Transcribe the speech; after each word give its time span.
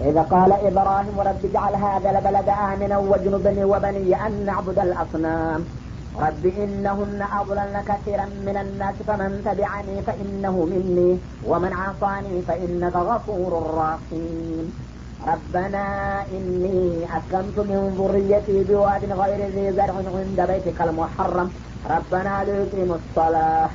إذا 0.00 0.22
قال 0.22 0.52
إبراهيم 0.52 1.20
رب 1.20 1.44
اجعل 1.44 1.74
هذا 1.74 2.10
البلد 2.10 2.48
آمنا 2.48 2.98
واجنبني 2.98 3.64
وبني 3.64 4.26
أن 4.26 4.32
نعبد 4.46 4.78
الأصنام. 4.78 5.64
رب 6.26 6.44
إنهن 6.46 7.20
أضللن 7.40 7.76
كثيرا 7.88 8.26
من 8.46 8.56
الناس 8.64 8.94
فمن 9.06 9.30
تبعني 9.44 10.02
فإنه 10.06 10.54
مني 10.72 11.18
ومن 11.46 11.72
عصاني 11.72 12.42
فإنك 12.48 12.96
غفور 12.96 13.52
رحيم. 13.82 14.66
ربنا 15.32 15.86
إني 16.36 17.04
أسلمت 17.16 17.58
من 17.58 17.80
ذريتي 17.98 18.64
بواد 18.64 19.04
غير 19.20 19.40
ذي 19.54 19.72
زرع 19.72 19.96
عند 20.18 20.40
بيتك 20.50 20.80
المحرم. 20.80 21.48
ربنا 21.90 22.44
ليقيموا 22.44 22.96
الصلاة. 23.02 23.70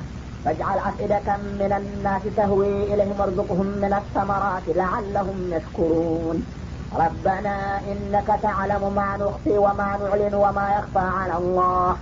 فاجعل 0.46 0.78
أفئدة 0.78 1.36
من 1.60 1.72
الناس 1.80 2.22
تهوي 2.36 2.94
إليهم 2.94 3.20
وارزقهم 3.20 3.66
من 3.66 3.92
الثمرات 3.92 4.62
لعلهم 4.68 5.38
يشكرون. 5.50 6.46
ربنا 6.94 7.80
إنك 7.92 8.28
تعلم 8.42 8.82
ما 8.94 9.16
نخفي 9.16 9.58
وما 9.58 9.98
نعلن 10.02 10.34
وما 10.34 10.66
يخفى 10.78 11.06
على 11.18 11.36
الله. 11.38 11.96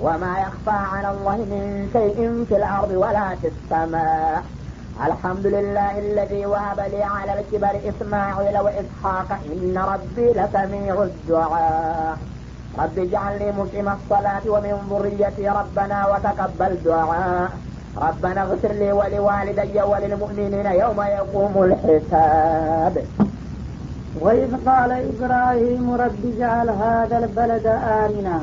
وما 0.00 0.38
يخفى 0.38 0.78
على 0.94 1.10
الله 1.10 1.36
من 1.36 1.90
شيء 1.92 2.44
في 2.48 2.56
الأرض 2.56 2.90
ولا 2.90 3.34
في 3.40 3.48
السماء. 3.54 4.42
الحمد 5.06 5.46
لله 5.46 5.98
الذي 5.98 6.46
وهب 6.46 6.80
لي 6.80 7.02
على 7.02 7.32
الكبر 7.40 7.74
إسماعيل 7.90 8.58
وإسحاق. 8.58 9.28
إن 9.52 9.78
ربي 9.92 10.26
لسميع 10.38 11.02
الدعاء. 11.02 12.18
رب 12.78 12.98
اجعلني 12.98 13.52
مقيم 13.52 13.88
الصلاة 13.88 14.44
ومن 14.46 14.74
ذريتي 14.90 15.48
ربنا 15.48 15.98
وتقبل 16.10 16.72
دعاء. 16.84 17.50
ربنا 17.97 18.41
اغفر 18.41 18.71
لي 18.73 18.91
ولوالدي 18.91 19.75
وللمؤمنين 19.91 20.67
يوم 20.81 20.99
يقوم 21.17 21.53
الحساب 21.63 22.93
وإذ 24.15 24.51
قال 24.67 24.91
إبراهيم 25.09 25.85
رب 26.03 26.21
اجعل 26.31 26.67
هذا 26.83 27.15
البلد 27.17 27.65
آمنا 28.01 28.37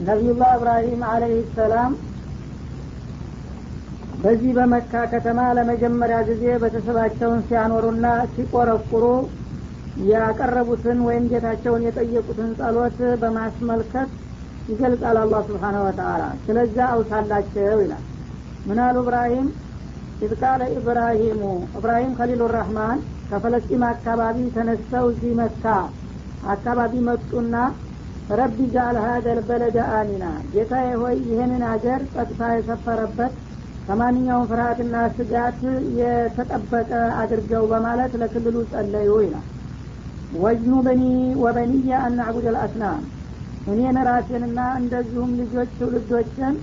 ነቢዩላህ 0.00 0.50
እብራሂም 0.56 1.00
አለህ 1.12 1.32
ሰላም 1.56 1.92
በዚህ 4.22 4.50
በመካ 4.58 4.92
ከተማ 5.12 5.38
ለመጀመሪያ 5.58 6.18
ጊዜ 6.28 6.44
ቤተሰባቸውን 6.62 7.40
ሲያኖሩና 7.48 8.06
ሲቆረቁሩ 8.34 9.04
ያቀረቡትን 10.10 10.98
ወይም 11.08 11.24
ጌታቸውን 11.32 11.86
የጠየቁትን 11.86 12.50
ጸሎት 12.60 12.98
በማስመልከት 13.22 14.10
ይገልጻል 14.72 15.18
አላህ 15.24 15.40
ስብሓነ 15.50 15.76
ወተአላ 15.86 16.22
ስለዛ 16.46 16.76
አውሳላቸው 16.94 17.80
ይላል 17.84 18.04
ምናሉ 18.65 18.95
እብራሂም? 19.03 19.47
إذ 20.21 20.33
قال 20.41 20.61
إبراهيم። 20.75 21.41
እብራሂም 21.77 22.11
خليل 22.17 22.41
الرحمن 22.53 22.99
ከፈለስጢም 23.29 23.83
አካባቢ 23.89 24.37
ተነስተው 24.55 25.05
እዚህ 25.11 25.31
መካ 25.39 25.65
አካባቢ 26.47 26.93
መጡና 27.07 27.55
رب 28.31 28.57
اجعل 28.73 28.97
هذا 29.05 29.39
البلد 29.47 29.77
آمنا። 29.95 30.23
ጌታዬ 30.53 30.89
ሆይ 31.01 31.15
ይህንን 31.29 31.63
አገር 31.71 32.01
ጸጥታ 32.13 32.41
የሰፈረበት 32.53 33.33
ከማንኛውም 33.87 34.47
ፍርሃትና 34.49 34.95
ስጋት 35.15 35.59
የተጠበቀ 35.99 36.91
አድርገው 37.21 37.63
በማለት 37.71 38.13
ለክልሉ 38.21 38.55
ጸለዩ 38.71 39.09
ይላል። 39.25 39.47
واجنبني 40.37 40.73
وبني 40.85 41.03
أن 41.43 41.91
نعبد 42.05 42.45
الأصنام። 42.51 43.01
እኔን 43.67 43.97
ራሴንና 44.07 44.59
እንደዚሁም 44.79 45.33
ልጆች 45.41 45.69
ትውልዶችን 45.77 46.53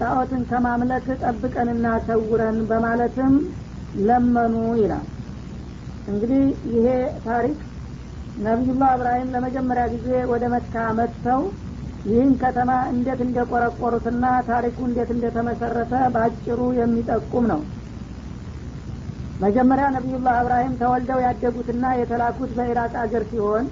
ጣዖትን 0.00 0.42
ከማምለክ 0.48 1.06
ጠብቀንና 1.22 1.86
ሰውረን 2.06 2.58
በማለትም 2.70 3.34
ለመኑ 4.00 4.54
ይላል። 4.80 5.06
እንግዲህ 6.06 6.42
ይሄ 6.72 6.86
ታሪክ 7.26 7.58
ነቢዩላህ 8.38 8.90
እብራሂም 8.96 9.32
ለመጀመሪያ 9.34 9.84
ጊዜ 9.94 10.08
ወደ 10.30 10.44
መካ 10.54 10.84
መጥተው 10.98 11.42
ይህን 12.04 12.32
ከተማ 12.40 12.70
እንዴት 12.92 13.20
እንደቆረቆሩትና 13.26 14.24
ታሪኩ 14.48 14.78
እንዴት 14.88 15.10
እንደተመሰረተ 15.14 15.92
በአጭሩ 16.14 16.60
የሚጠቁም 16.78 17.44
ነው። 17.52 17.60
መጀመሪያ 19.40 19.86
ነቢዩላህ 19.96 20.34
እብራሂም 20.40 20.74
ተወልደው 20.80 21.20
ያደጉትና 21.26 21.84
የተላኩት 21.98 22.50
በኢራቅ 22.58 22.92
አገር 23.02 23.24
ሲሆን 23.30 23.64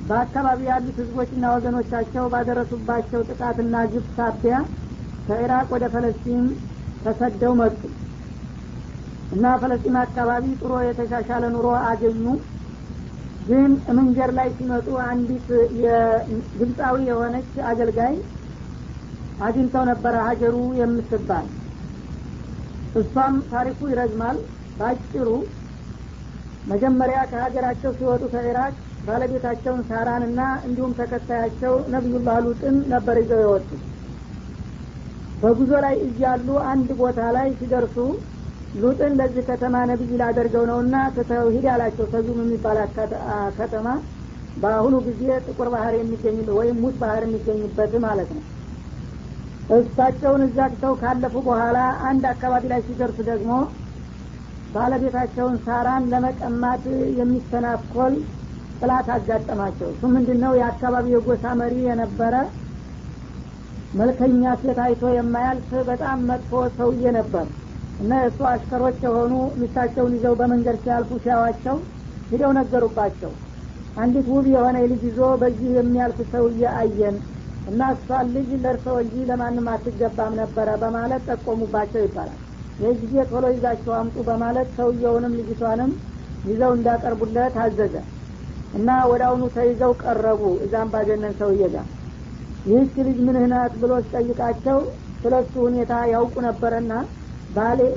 በአካባቢ 0.00 0.60
ያሉት 0.70 0.98
ህዝቦችና 1.02 1.44
ወገኖቻቸው 1.54 2.26
ባደረሱባቸው 2.32 3.22
ጥቃትና 3.30 3.76
ግብ 3.92 4.06
ሳቢያ 4.16 4.56
ከኢራቅ 5.28 5.66
ወደ 5.74 5.84
ፈለስጢን 5.94 6.44
ተሰደው 7.02 7.52
መጡ 7.60 7.80
እና 9.32 9.44
ፈለስጢን 9.62 9.96
አካባቢ 10.02 10.44
ጥሩ 10.60 10.72
የተሻሻለ 10.84 11.44
ኑሮ 11.54 11.68
አገኙ። 11.88 12.24
ግን 13.40 13.70
መንገድ 13.98 14.30
ላይ 14.38 14.48
ሲመጡ 14.56 14.88
አንዲት 15.06 15.48
የግብፃዊ 15.82 16.96
የሆነች 17.08 17.52
አገልጋይ 17.70 18.14
አግኝተው 19.38 19.84
ነበረ 19.90 20.14
ሀጀሩ 20.26 20.56
የምትባል። 20.80 21.46
እሷም 22.94 23.34
ታሪኩ 23.50 23.80
ይረዝማል። 23.90 24.38
ባጭሩ 24.78 25.28
መጀመሪያ 26.66 27.18
ከሀገራቸው 27.30 27.90
ሲወጡ 27.98 28.22
ከኢራቅ 28.32 28.72
ባለቤታቸውን 29.06 29.82
ሳራንና 29.88 30.40
እንዲሁም 30.66 30.92
ተከታያቸው 30.98 31.74
ነቢዩላህ 31.94 32.36
ሉጥን 32.46 32.76
ነበር 32.92 33.16
ይዘው 33.22 33.40
የወጡ 33.44 33.68
በጉዞ 35.42 35.72
ላይ 35.84 35.94
እያሉ 36.06 36.48
አንድ 36.70 36.88
ቦታ 37.00 37.20
ላይ 37.36 37.48
ሲደርሱ 37.58 37.96
ሉጥን 38.74 39.12
ለዚህ 39.18 39.42
ከተማ 39.48 39.74
ነቢይ 39.90 40.14
ላደርገው 40.20 40.64
ነውና 40.70 40.96
ተተውሂድ 41.16 41.66
አላቸው። 41.72 42.06
ተዙም 42.12 42.38
የሚባል 42.42 42.78
ከተማ 43.58 43.86
በአሁኑ 44.56 44.94
ጊዜ 45.06 45.22
ጥቁር 45.46 45.68
ባህር 45.74 45.94
የሚገኝ 45.98 46.38
ወይም 46.58 46.76
ሙት 46.82 46.96
ባህር 47.02 47.22
የሚገኝበት 47.26 47.92
ማለት 48.06 48.30
ነው። 48.36 48.44
እሳቸውን 49.76 50.42
እዛ 50.46 50.58
ትተው 50.72 50.94
ካለፉ 51.00 51.34
በኋላ 51.46 51.78
አንድ 52.08 52.24
አካባቢ 52.32 52.64
ላይ 52.72 52.80
ሲደርሱ 52.86 53.18
ደግሞ 53.30 53.52
ባለቤታቸውን 54.74 55.56
ሳራን 55.64 56.04
ለመቀማት 56.12 56.84
የሚተናኮል 57.18 58.14
ጥላት 58.80 59.08
አጋጠማቸው። 59.14 59.88
እሱ 59.92 60.02
ምንድን 60.14 60.38
ነው 60.44 60.52
የአካባቢው 60.58 61.14
የጎሳ 61.16 61.54
መሪ 61.60 61.74
የነበረ 61.86 62.34
መልከኛ 63.92 64.42
ሴት 64.60 64.78
አይቶ 64.84 65.02
የማያልፍ 65.12 65.70
በጣም 65.88 66.18
መጥፎ 66.30 66.50
ሰውዬ 66.76 67.10
ነበር። 67.18 67.46
እና 67.98 68.10
የእሱ 68.20 68.40
አሽከሮች 68.50 68.98
የሆኑ 69.04 69.32
ሚስታቸውን 69.60 70.12
ይዘው 70.16 70.34
በመንገድ 70.40 70.76
ሲያልፉ 70.82 71.10
ሲያዋቸው 71.22 71.76
ሂደው 72.30 72.52
ነገሩባቸው። 72.58 73.32
አንዲት 73.96 74.26
ውብ 74.32 74.46
የሆነ 74.52 74.76
ልጅ 74.90 75.02
ይዞ 75.08 75.20
በዚህ 75.40 75.70
የሚያልፍ 75.76 76.18
ሰውዬ 76.32 76.62
አየን 76.80 77.16
እና 77.66 77.80
እሷን 77.94 78.28
ልጅ 78.36 78.50
ለእርሰው 78.60 78.96
እንጂ 79.02 79.24
ለማንም 79.30 79.66
አትገባም 79.72 80.36
ነበረ 80.40 80.68
በማለት 80.82 81.24
ጠቆሙባቸው 81.30 82.02
ይባላል። 82.04 82.38
ይህ 82.78 82.92
ጊዜ 83.02 83.24
ቶሎ 83.30 83.44
ይዛቸው 83.54 83.92
አምጡ 83.98 84.16
በማለት 84.28 84.68
ሰውየውንም 84.78 85.36
ልጅቷንም 85.38 85.92
ይዘው 86.44 86.72
እንዳቀርቡለት 86.76 87.56
አዘዘ። 87.64 87.94
እና 88.72 88.88
ወደ 89.10 89.22
አሁኑ 89.28 89.44
ተይዘው 89.56 89.92
ቀረቡ 90.02 90.42
እዛም 90.64 90.88
ባገነን 90.92 91.34
ሰውዬ 91.40 91.62
ጋር 91.74 91.86
ይህች 92.64 92.94
ልጅ 93.06 93.18
ምንህ 93.26 93.44
ናት 93.52 93.74
ብሎ 93.82 93.92
ሲጠይቃቸው 94.04 94.78
ስለ 95.22 95.34
እሱ 95.42 95.54
ሁኔታ 95.66 95.92
ያውቁ 96.12 96.34
ነበረና 96.46 96.92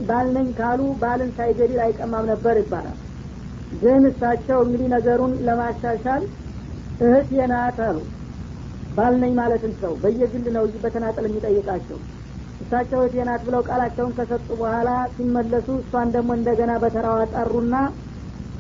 ባልነኝ 0.10 0.48
ካሉ 0.58 0.82
ባልን 1.02 1.32
ሳይገድል 1.38 1.80
አይቀማም 1.86 2.26
ነበር 2.32 2.56
ይባላል። 2.62 3.00
ግን 3.74 4.04
እሳቸው 4.10 4.60
እንግዲህ 4.66 4.88
ነገሩን 4.94 5.34
ለማሻሻል 5.48 6.24
እህት 7.00 7.30
የናት 7.38 7.78
አሉ። 7.88 7.98
ባልነኝ 8.92 9.34
ማለትን 9.40 9.74
ሰው 9.82 9.94
በየግል 10.02 10.46
ነው 10.56 10.64
በተናጠል 10.84 11.26
የሚጠይቃቸው። 11.28 12.00
እሳቸው 12.60 13.00
እህት 13.02 13.14
የናት 13.20 13.42
ብለው 13.48 13.62
ቃላቸውን 13.70 14.16
ከሰጡ 14.18 14.48
በኋላ 14.60 14.90
ሲመለሱ 15.14 15.68
እሷን 15.84 16.10
ደግሞ 16.16 16.32
እንደገና 16.40 16.72
በተራዋ 16.84 17.20
ጠሩና 17.34 17.76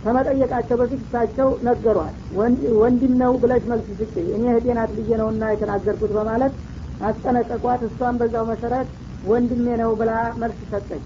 ከመጠየቃቸው 0.03 0.75
በፊት 0.81 1.01
እሳቸው 1.05 1.49
ነገሯል። 1.67 2.13
ወንድም 2.81 3.13
ነው 3.21 3.31
ብለሽ 3.41 3.63
መልስ 3.71 3.87
ስጭ 3.99 4.13
እኔ 4.29 4.43
እህቴ 4.51 4.67
ናት 4.77 4.91
ብዬ 4.97 5.09
ነውና 5.21 5.49
የተናገርኩት 5.51 6.11
በማለት 6.17 6.53
አስጠነቀቋት። 7.01 7.81
እሷን 7.87 8.17
በዛው 8.21 8.45
መሰረት 8.51 8.89
ወንድሜ 9.23 9.67
ነው 9.81 9.91
ብላ 9.99 10.11
መልስ 10.41 10.59
ሰጠች። 10.71 11.03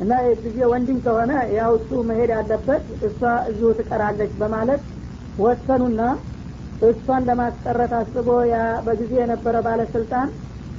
እና 0.00 0.12
ጊዜ 0.44 0.58
ወንድም 0.72 0.98
ከሆነ 1.04 1.32
ያው 1.56 1.72
እሱ 1.78 1.90
መሄድ 2.08 2.30
ያለበት 2.36 2.84
እሷ 3.08 3.20
እዚሁ 3.50 3.70
ትቀራለች 3.80 4.32
በማለት 4.40 4.82
ወሰኑና 5.38 6.02
እሷን 6.82 7.22
ለማስቀረት 7.28 7.92
አስቦ 7.98 8.28
ያ 8.50 8.56
በጊዜ 8.86 9.12
የነበረ 9.20 9.56
ባለስልጣን 9.66 10.28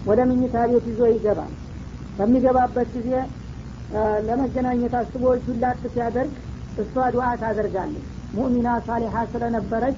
ወደ 0.06 0.19
ምኝታ 0.29 0.63
ቤት 0.71 0.85
ይዞ 0.91 1.01
ይገባል። 1.12 1.51
በሚገባበት 2.18 2.89
ጊዜ 2.95 3.12
ለመገናኘት 4.27 4.94
አስቦ 5.00 5.23
ላክ 5.62 5.81
ሲያደርግ 5.94 6.33
እሷ 6.77 7.06
ዱዓ 7.13 7.27
ታደርጋለች። 7.41 8.06
مؤمنة 8.33 8.69
صالحة 8.85 9.23
ስለነበረች 9.31 9.97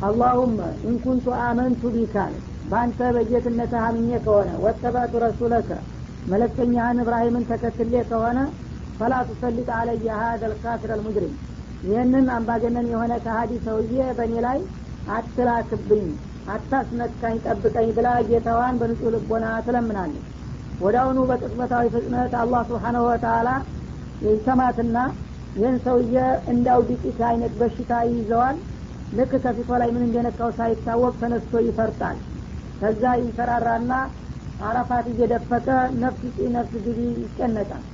اللهم 0.00 0.58
إن 0.88 0.97
كنت 0.97 1.26
آمنت 1.42 1.82
بك 1.94 2.32
በአንተ 2.70 3.00
በጌትነት 3.16 3.72
አምኜ 3.82 4.08
ከሆነ 4.24 4.50
واتبعت 4.64 5.12
رسولك 5.24 5.70
መለክተኛህን 6.26 7.00
እብራሂምን 7.02 7.44
ተከትሌ 7.50 7.94
ከሆነ 8.08 8.38
فلا 8.98 9.14
تسلط 9.28 9.68
علي 9.78 10.08
هذا 10.20 10.42
الكافر 10.52 10.90
المجرم 10.94 11.34
ይህንን 11.82 12.26
አምባገነን 12.36 12.86
የሆነ 12.92 13.12
ከሀዲ 13.24 13.52
ሰውዬ 13.66 13.98
በእኔ 14.18 14.34
ላይ 14.46 14.58
አትላክብኝ 15.16 16.06
አታስነካኝ 16.54 17.36
ጠብቀኝ 17.44 17.88
ብላ 17.96 18.08
ጌታዋን 18.28 18.74
በንጹህ 18.80 19.12
ልቦና 19.14 19.46
ትለምናለች። 19.66 20.24
ወዳውኑ 20.80 21.18
በቅጽበታዊ 21.30 21.86
ፍጥነት 21.94 22.32
አላህ 22.40 22.62
ስብሓነሁ 22.70 23.04
ወተላ 23.08 23.48
ይሰማትና 24.26 24.96
ይህን 25.56 25.76
ሰውዬ 25.84 26.16
እንዳው 26.52 26.80
ዲቂት 26.88 27.20
አይነት 27.28 27.52
በሽታ 27.60 27.92
ይይዘዋል። 28.08 28.56
ልክ 29.12 29.32
ከፊቷ 29.44 29.68
ላይ 29.80 29.90
ምን 29.94 30.04
እንደነካው 30.06 30.50
ሳይታወቅ 30.56 31.12
ተነስቶ 31.20 31.60
ይፈርጣል። 31.66 32.16
ከዛ 32.80 33.02
ይንሰራራና 33.20 33.92
አረፋት 34.60 35.06
እየደፈቀ 35.12 35.66
ነፍስ 36.02 36.22
ጪ 36.34 36.48
ነፍስ 36.54 36.74
ግቢ 36.86 36.98
ይጨነቃል 37.22 37.84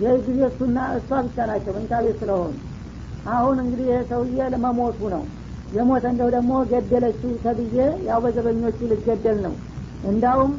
ይህ 0.00 0.14
ጊዜ 0.26 0.40
እሱና 0.48 0.78
እሷ 0.98 1.08
ብቻ 1.26 1.46
ናቸው 1.50 1.72
መኝታ 1.76 1.94
ቤት 2.04 2.16
ስለሆኑ። 2.20 2.52
አሁን 3.30 3.56
እንግዲህ 3.64 3.86
ይህ 3.90 4.02
ሰውዬ 4.10 4.48
ለመሞቱ 4.52 5.00
ነው። 5.14 5.24
የሞተ 5.70 6.04
እንደው 6.12 6.28
ደግሞ 6.36 6.52
ገደለችው 6.70 7.32
ተብዬ 7.42 7.76
ያው 8.06 8.18
በዘበኞቹ 8.24 8.78
ልገደል 8.92 9.38
ነው። 9.46 9.54
እንዳውም 10.04 10.52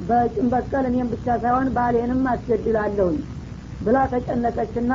በጭን 0.00 0.46
በቀል 0.52 0.84
እኔም 0.90 1.08
ብቻ 1.12 1.26
ሳይሆን 1.42 1.68
ባሌንም 1.76 2.22
አስገድላለሁኝ 2.32 3.18
ብላ 3.80 3.98
ተጨነቀችና 4.12 4.92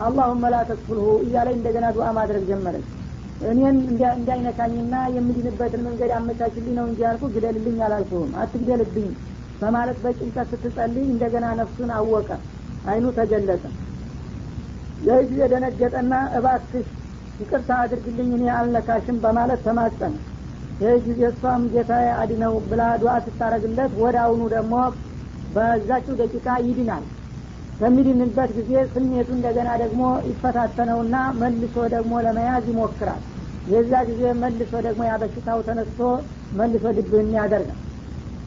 አላሁመ 0.00 0.44
ላ 0.52 0.58
ተክፍልሁ 0.68 1.06
እያለ 1.24 1.48
እንደገና 1.56 1.86
ዱዓ 1.96 2.06
ማድረግ 2.18 2.44
ጀመረች 2.50 2.86
እኔን 3.50 3.76
እንዳይነካኝና 4.14 4.94
የምድንበትን 5.14 5.82
መንገድ 5.86 6.10
አመቻችልኝ 6.16 6.74
ነው 6.78 6.86
እንጂ 6.88 7.00
ያልኩ 7.06 7.28
ግደልልኝ 7.34 7.78
አላልኩህም። 7.86 8.32
አትግደልብኝ 8.42 9.06
በማለት 9.60 9.98
በጭንቀት 10.04 10.48
ስትጸልይ 10.52 11.06
እንደገና 11.10 11.46
ነፍሱን 11.60 11.90
አወቀ 11.96 12.28
አይኑ 12.90 13.06
ተገለጠ። 13.18 13.64
ይህ 15.06 15.20
ጊዜ 15.28 15.40
ደነገጠና 15.52 16.14
እባክሽ 16.38 16.86
ይቅርታ 17.40 17.70
አድርግልኝ 17.84 18.30
እኔ 18.38 18.44
አልነካሽም 18.56 19.18
በማለት 19.22 19.60
ተማጸነ። 19.66 20.14
ይህ 20.82 20.98
ጊዜ 21.06 21.20
እሷም 21.30 21.62
ጌታ 21.72 21.92
አድነው 22.20 22.54
ብላ 22.68 22.82
ዱዓ 23.00 23.14
ስታረግለት 23.24 23.94
ወደ 24.02 24.16
አሁኑ 24.24 24.42
ደግሞ 24.54 24.74
በዛችው 25.54 26.14
ደቂቃ 26.20 26.46
ይድናል 26.66 27.04
በሚድንበት 27.80 28.50
ጊዜ 28.56 28.72
ስሜቱ 28.92 29.28
እንደገና 29.36 29.68
ደግሞ 29.82 30.00
ይፈታተነውና 30.30 31.14
መልሶ 31.40 31.76
ደግሞ 31.94 32.12
ለመያዝ 32.26 32.64
ይሞክራል። 32.72 33.22
የዛ 33.66 33.92
ጊዜ 34.08 34.22
መልሶ 34.42 34.72
ደግሞ 34.86 35.02
ያበሽታው 35.08 35.60
ተነስቶ 35.68 36.00
መልሶ 36.58 36.84
ድብህን 36.98 37.30
ያደርጋል። 37.38 37.78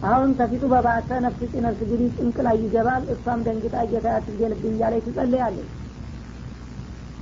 አሁን 0.06 0.30
ከፊቱ 0.38 0.63
በባሰ 0.71 1.09
ነፍስ 1.25 1.41
ጭ 1.51 1.62
ነፍስ 1.65 1.81
ግዲ 1.89 2.03
ጭንቅ 2.18 2.38
ላይ 2.47 2.56
ይገባል። 2.63 3.03
እሷም 3.13 3.44
ደንግጣ 3.47 3.75
ጌታ 3.91 4.07
ያትገለብኝ 4.15 4.74
እያለች 4.74 5.06
ትጸልያለች። 5.07 5.69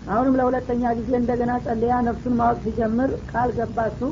አሁንም 0.08 0.38
ለሁለተኛ 0.40 0.84
ጊዜ 1.00 1.12
እንደገና 1.20 1.52
ጸልያ 1.66 1.96
ነፍሱን 2.08 2.38
ማወቅ 2.40 2.60
ሲጀምር 2.64 3.12
ቃል 3.32 3.50
ገባችሁ 3.58 4.10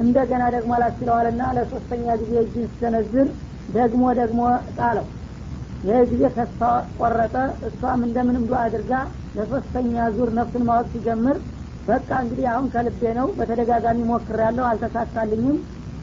እንደገና 0.00 0.42
ደግሞ 0.54 0.70
አላስችለዋልና 0.76 1.42
ለሶስተኛ 1.56 2.06
ጊዜ 2.20 2.32
እጅን 2.42 2.66
ሲሰነዝር 2.68 3.28
ደግሞ 3.74 4.02
ደግሞ 4.20 4.40
ጣለው 4.76 5.06
ይህ 5.82 6.00
ጊዜ 6.10 6.22
ተስፋ 6.34 6.60
ቆረጠ። 6.98 7.34
እሷም 7.68 8.00
እንደምንም 8.06 8.44
ዱ 8.48 8.54
አድርጋ 8.60 8.92
ለሶስተኛ 9.36 9.94
ዙር 10.16 10.30
ነፍሱን 10.38 10.64
ማወቅ 10.68 10.88
ሲጀምር 10.92 11.36
በቃ 11.86 12.08
እንግዲህ 12.24 12.46
አሁን 12.50 12.66
ከልቤ 12.72 13.02
ነው 13.18 13.28
በተደጋጋሚ 13.38 14.00
ሞክር 14.10 14.40
ያለው 14.44 14.64
አልተሳካልኝም 14.70 15.56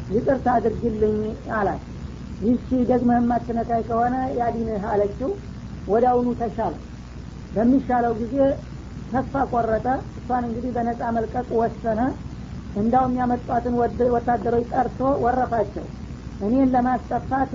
ይቅርታ 0.09 0.47
አድርግልኝ 0.57 1.17
አላት። 1.57 1.83
ይህቺ 2.41 2.69
ደግመህ 2.89 3.19
የማትነካይ 3.19 3.83
ከሆነ 3.87 4.15
ያዲንህ 4.39 4.83
አለችው። 4.91 5.29
አሁኑ 6.07 6.27
ተሻለ። 6.39 6.73
በሚሻለው 7.53 8.13
ጊዜ 8.21 8.35
ተስፋ 9.11 9.43
ቆረጠ። 9.51 9.85
እሷን 10.19 10.43
እንግዲህ 10.47 10.71
በነጻ 10.75 11.01
መልቀቅ 11.17 11.47
ወሰነ። 11.59 11.99
እንዳውም 12.75 13.13
ያመጧትን 13.19 13.75
ወታደሮች 14.15 14.65
ጠርቶ 14.73 14.99
ወረፋቸው 15.23 15.85
እኔን 16.41 16.69
ለማስጠፋት 16.73 17.51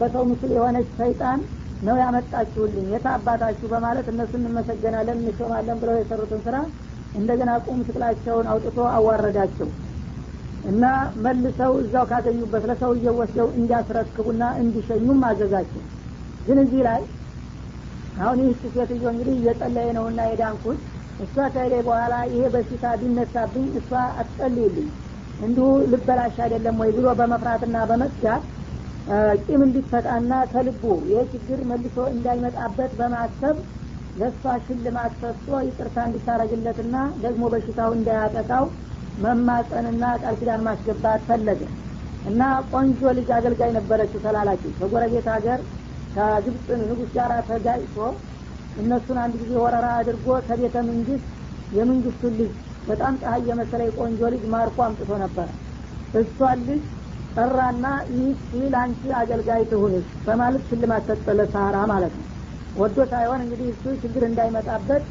በሰው 0.00 0.22
ምስል 0.30 0.52
የሆነች 0.56 0.88
ሰይጣን 0.98 1.40
ነው 1.82 1.96
ያመጣችሁልኝ። 2.00 2.86
የታ 2.92 3.08
አባታችሁ 3.16 3.66
በማለት 3.72 4.06
እነሱ 4.12 4.32
እንመሰገናለን 4.40 5.18
እንሾማለን 5.22 5.78
ብለው 5.82 5.96
የሰሩትን 5.98 6.40
ስራ 6.46 6.56
እንደገና 7.14 7.50
ቁም 7.66 7.78
ስቅላቸውን 7.86 8.48
አውጥቶ 8.52 8.78
አዋረዳቸው 8.96 9.68
እና 10.64 10.84
መልሰው 11.24 11.72
እዛው 11.82 12.04
ካገኙበት 12.10 12.64
ለሰውየው 12.70 13.14
ወስደው 13.20 13.48
እንዲያስረክቡና 13.58 14.44
እንዲሸኙም 14.62 15.20
አዘዛቸው። 15.28 15.82
ግን 16.46 16.58
እዚህ 16.64 16.82
ላይ 16.88 17.00
አሁን 18.18 18.38
ይህች 18.42 18.62
ሴትዮ 18.74 19.04
እንግዲህ 19.12 19.34
እየጸለየ 19.38 19.90
ነውና 19.96 20.20
የዳንኩት 20.28 20.80
እሷ 21.20 21.36
ከሄደ 21.54 21.74
በኋላ 21.86 22.14
ይሄ 22.32 22.42
በሽታ 22.54 22.84
ቢነሳብኝ 23.00 23.66
እሷ 23.80 23.90
አትጸልይልኝ 24.20 24.88
እንዲሁ 25.38 25.66
ልበላሽ 25.92 26.36
አይደለም 26.44 26.76
ወይ 26.82 26.90
ብሎ 26.96 27.08
በመፍራትና 27.18 27.76
በመስጋት 27.90 28.44
ቂም 29.44 29.60
እንዲፈጣና 29.66 30.32
ከልቡ 30.52 30.82
ይህ 31.10 31.20
ችግር 31.32 31.60
መልሶ 31.68 31.96
እንዳይመጣበት 32.14 32.90
በማሰብ 32.98 33.56
ለእሷ 34.16 34.52
ሽልማት 34.66 35.12
ሰጥቶ 35.20 35.48
ይቅርታ 35.66 35.96
እንዲታረግለትና 36.08 36.94
ደግሞ 37.24 37.42
በሽታው 37.52 37.90
እንዳያጠቃው 37.96 38.64
መማፀንና 39.18 40.04
ቃል 40.22 40.34
ኪዳን 40.40 40.64
ማስገባት 40.66 41.22
ፈለገ። 41.28 41.62
እና 42.28 42.42
ቆንጆ 42.70 43.00
ልጅ 43.18 43.28
አገልጋይ 43.36 43.70
ነበረችው 43.78 44.22
ተላላኪ። 44.26 44.62
ከጎረቤት 44.78 45.26
ሀገር 45.34 45.60
ከግብፅ 46.14 46.66
ንጉስ 46.82 47.10
ጋር 47.16 47.32
ተጋጭቶ 47.48 47.96
እነሱን 48.76 49.18
አንድ 49.22 49.34
ጊዜ 49.42 49.52
ወረራ 49.64 49.86
አድርጎ 50.00 50.26
ከቤተ 50.48 50.76
መንግስት 50.90 51.26
የመንግስቱን 51.72 52.34
ልጅ 52.40 52.52
በጣም 52.88 53.14
ፀሐይ 53.20 53.42
የመሰለ 53.48 53.82
ቆንጆ 53.98 54.20
ልጅ 54.34 54.44
ማርኮ 54.52 54.78
አምጥቶ 54.86 55.10
ነበረ 55.22 55.48
እሷን 56.14 56.60
ልጅ 56.68 56.82
ጠራና 57.36 57.86
ይህች 58.12 58.40
ለአንቺ 58.72 59.10
አገልጋይ 59.18 59.62
ትሁንሽ 59.70 60.06
በማለት 60.26 60.62
ሽልማት 60.68 61.04
ሰጠለ 61.10 61.40
ሳራ 61.52 61.76
ማለት 61.92 62.14
ነው። 62.18 62.26
ወዶ 62.74 62.96
ሳይሆን 63.12 63.40
እንግዲህ 63.44 63.68
እሱ 63.72 63.84
ችግር 64.02 64.22
እንዳይመጣበት 64.28 65.02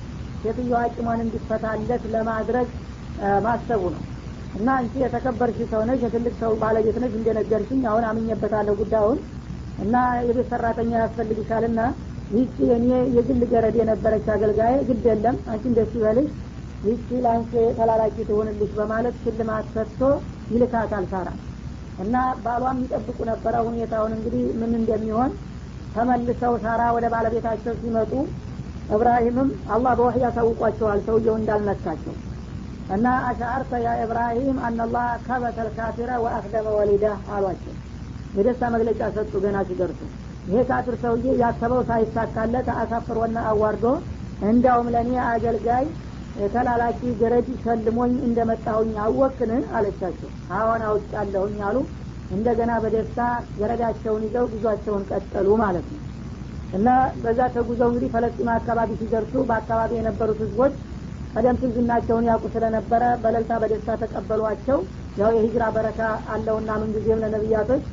ሴትዮዋ 0.42 0.80
አቂሟን 0.86 1.22
እንዲፈታለት 1.26 2.04
ለማድረግ 2.14 2.68
ማሰቡ 3.46 3.84
ነው። 3.96 4.04
እና 4.54 4.68
አንቺ 4.80 4.94
የተከበርሽ 5.04 5.58
ሰው 5.72 5.82
ነሽ 5.88 6.02
የትልቅ 6.06 6.34
ሰው 6.42 6.52
ባለቤት 6.62 6.98
ነሽ 7.04 7.14
እንደነገርሽኝ 7.20 7.82
አሁን 7.92 8.06
አምኜበታለሁ 8.10 8.76
ጉዳዩን 8.82 9.20
እና 9.78 9.96
የቤት 10.28 10.48
ሰራተኛ 10.54 10.92
ያስፈልግሻልና 11.02 11.80
ይህቺ 12.32 12.58
የኔ 12.72 12.88
የግል 13.16 13.42
ገረድ 13.52 13.76
የነበረች 13.82 14.28
አገልጋይ 14.34 14.76
ግድ 14.88 15.06
የለም 15.10 15.36
አንቺ 15.52 15.64
እንደሱ 15.72 15.92
ይበልሽ 16.00 16.30
ይህቺ 16.82 17.10
ለአንቺ 17.24 17.52
ተላላኪ 17.78 18.18
ትሆንልሽ 18.28 18.72
በማለት 18.78 19.16
ሽልማት 19.24 19.68
ሰጥቶ 19.76 20.02
ይልካታል 20.52 21.06
ሳራ 21.12 21.28
እና 21.98 22.16
ባሏም 22.44 22.80
ይጠብቁ 22.84 23.20
ነበረ 23.30 23.56
ሁኔታውን። 23.68 24.14
እንግዲህ 24.18 24.44
ምን 24.60 24.72
እንደሚሆን 24.80 25.32
ተመልሰው 25.96 26.54
ሳራ 26.64 26.82
ወደ 26.96 27.06
ባለቤታቸው 27.14 27.74
ሲመጡ 27.82 28.12
እብራሂምም 28.90 29.50
አላህ 29.76 29.94
በወህይ 30.00 30.22
ያሳውቋቸዋል 30.26 31.00
ሰውየው 31.08 31.36
እንዳልነካቸው። 31.40 32.16
እና 32.90 33.08
አሻአርተ 33.30 33.80
ያ 33.86 33.94
ኢብራሂም 34.04 34.58
አናላህ 34.68 35.08
ከበተ 35.26 35.58
ልካፊረ 35.68 36.10
ወአክደመ 36.24 36.68
ወሊዳ 36.78 37.06
አሏቸው። 37.36 37.74
የደስታ 38.34 38.64
መግለጫ 38.76 39.02
ሰጡ 39.16 39.34
ገና 39.44 39.58
ሲደርሱ። 39.68 40.00
ይሄ 40.48 40.60
ካፊር 40.70 40.96
ሰውዬ 41.02 41.26
ያሰበው 41.42 41.82
ሳይሳካለት 41.90 42.68
አሳፍሮና 42.78 43.38
አዋርዶ 43.52 43.86
እንዲያውም 44.48 44.90
ለእኔ 44.96 45.12
አገልጋይ 45.28 45.86
ተላላኪ 46.52 47.00
ገረድ 47.20 47.48
ሸልሞኝ 47.62 48.12
እንደመጣሁኝ 48.26 48.92
አወክን 49.04 49.52
አለቻቸው። 49.78 50.30
አሁን 50.58 50.82
አውጫለሁኝ 50.90 51.58
አሉ። 51.68 51.78
እንደገና 52.32 52.72
በደስታ 52.84 53.20
ገረዳቸውን 53.60 54.26
ይዘው 54.28 54.46
ጉዟቸውን 54.54 55.04
ቀጠሉ 55.12 55.48
ማለት 55.64 55.88
ነው። 55.92 56.02
እና 56.74 56.88
በዛ 57.22 57.40
ተጉዘው 57.56 57.90
እንግዲህ 57.90 58.10
ፈለስጢማ 58.14 58.50
አካባቢ 58.60 58.90
ሲደርሱ 59.02 59.34
በአካባቢ 59.50 59.92
የነበሩት 59.98 60.40
ህዝቦች 60.44 60.74
ቀደም 61.34 61.58
ሲል 61.60 61.72
ዝናቸውን 61.76 62.28
ያውቁ 62.30 62.46
ስለነበረ 62.54 63.04
በለልታ 63.24 63.54
በደስታ 63.64 63.96
ተቀበሏቸው። 64.04 64.78
ያው 65.18 65.32
የሂጅራ 65.36 65.66
በረካ 65.76 66.02
አለውና 66.34 66.70
ምንጊዜም 66.82 67.22
ለነቢያቶች 67.24 67.84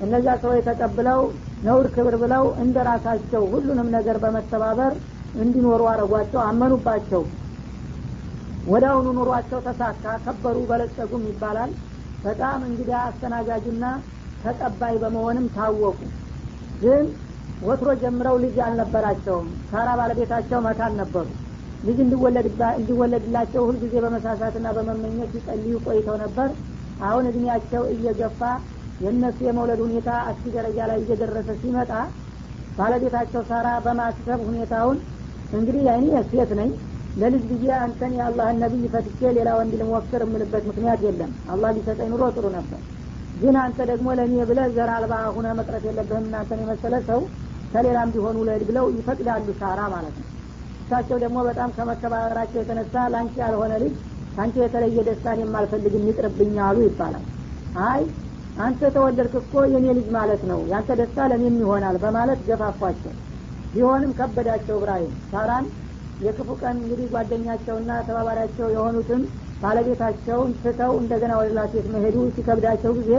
እነዚያ 0.00 0.32
ሰዎች 0.42 0.62
ተቀብለው 0.68 1.20
ነውር 1.62 1.86
ክብር 1.94 2.14
ብለው 2.22 2.44
እንደ 2.62 2.76
ራሳቸው 2.88 3.42
ሁሉንም 3.52 3.88
ነገር 3.96 4.16
በመተባበር 4.24 4.92
እንዲኖሩ 5.36 5.82
አረጓቸው 5.92 6.40
አመኑባቸው 6.48 7.22
አሁኑ 8.84 9.06
ኑሯቸው 9.16 9.58
ተሳካ 9.66 10.04
ከበሩ 10.24 10.58
በለጸጉም 10.68 11.24
ይባላል። 11.30 11.70
በጣም 12.24 12.60
እንግዲህ 12.68 12.96
አስተናጋጅና 13.00 13.84
ተቀባይ 14.40 14.94
በመሆንም 15.02 15.46
ታወቁ። 15.56 15.98
ግን 16.80 17.04
ወትሮ 17.60 17.90
ጀምረው 18.02 18.36
ልጅ 18.44 18.56
አልነበራቸውም። 18.64 19.48
ሳራ 19.70 19.88
ባለቤታቸው 20.00 20.58
መካን 20.66 20.94
ነበሩ። 21.00 21.26
ልጅ 21.82 21.98
እንዲወለድላቸው 22.78 23.62
ሁልጊዜ 23.68 23.94
በመሳሳትና 24.04 24.66
በመመኘት 24.76 25.28
ሲጸልዩ 25.34 25.74
ቆይተው 25.86 26.16
ነበር። 26.24 26.48
አሁን 27.00 27.24
እድሜያቸው 27.30 27.82
እየገፋ 27.94 28.40
የእነሱ 29.00 29.38
የመውለድ 29.46 29.80
ሁኔታ 29.86 30.10
አስኪ 30.28 30.44
ደረጃ 30.56 30.78
ላይ 30.90 30.98
እየደረሰ 31.02 31.48
ሲመጣ 31.62 31.92
ባለቤታቸው 32.78 33.42
ሳራ 33.50 33.68
በማሰብ 33.84 34.40
ሁኔታውን 34.48 34.98
እንግዲህ 35.52 35.84
እኔ 35.94 36.04
ሴት 36.30 36.52
ነኝ 36.60 36.70
ለልጅ 37.16 37.42
ብዬ 37.50 37.66
አንተን 37.80 38.12
የአላህን 38.18 38.56
ነቢይ 38.62 38.86
ፈትቼ 38.92 39.30
ሌላ 39.36 39.48
ወንድ 39.58 39.72
ልሞክር 39.80 40.22
የምልበት 40.24 40.64
ምክንያት 40.70 41.00
የለም። 41.06 41.32
አላህ 41.52 41.70
ሊሰጠኝ 41.76 42.08
ኑሮ 42.12 42.24
ጥሩ 42.36 42.46
ነበር። 42.56 42.80
ግን 43.34 43.56
አንተ 43.62 43.78
ደግሞ 43.90 44.08
ለእኔ 44.18 44.34
ብለ 44.50 44.60
ዘር 44.74 44.90
አልባ 44.96 45.14
ሁነ 45.36 45.46
መቅረት 45.58 45.84
የለብህም 45.88 46.26
እናንተን 46.26 46.60
የመሰለ 46.62 46.94
ሰው 47.08 47.20
ከሌላም 47.72 48.10
ቢሆኑ 48.14 48.36
ውለድ 48.42 48.62
ብለው 48.68 48.86
ይፈቅዳሉ 48.96 49.46
ሳራ 49.60 49.80
ማለት 49.94 50.16
ነው። 50.20 50.28
እሳቸው 50.84 51.16
ደግሞ 51.22 51.38
በጣም 51.48 51.70
ከመከባበራቸው 51.76 52.58
የተነሳ 52.60 52.94
ለአንቺ 53.12 53.34
ያልሆነ 53.44 53.72
ልጅ 53.82 53.94
ከአንቺ 54.34 54.56
የተለየ 54.62 54.98
ደስታን 55.08 55.40
የማልፈልግ 55.42 55.94
ይቅርብኝ 56.08 56.54
ይባላል። 56.82 57.24
አይ 57.86 58.02
አንተ 58.58 58.90
ተወለድክ 58.94 59.34
እኮ 59.40 59.62
የኔ 59.72 59.86
ልጅ 59.98 60.08
ማለት 60.16 60.42
ነው። 60.50 60.60
ያንተ 60.72 60.90
ደስታ 61.00 61.26
ለእኔም 61.30 61.56
ይሆናል 61.62 61.96
በማለት 62.02 62.42
ገፋፏቸው። 62.48 63.14
ቢሆንም 63.72 64.12
ከበዳቸው 64.18 64.76
እብራሂም 64.78 65.14
ሳራን 65.30 65.64
የክፉ 66.20 66.50
ቀን 66.60 66.76
እንግዲህ 66.80 67.06
ጓደኛቸውና 67.14 67.90
ተባባሪያቸው 68.06 68.66
የሆኑትን 68.74 69.22
ባለቤታቸውን 69.62 70.50
ስተው 70.60 70.92
እንደገና 71.00 71.32
ወደ 71.38 71.48
ሌላ 71.50 71.62
ሴት 71.72 71.86
መሄዱ 71.94 72.16
ሲከብዳቸው 72.34 72.92
ጊዜ 72.98 73.10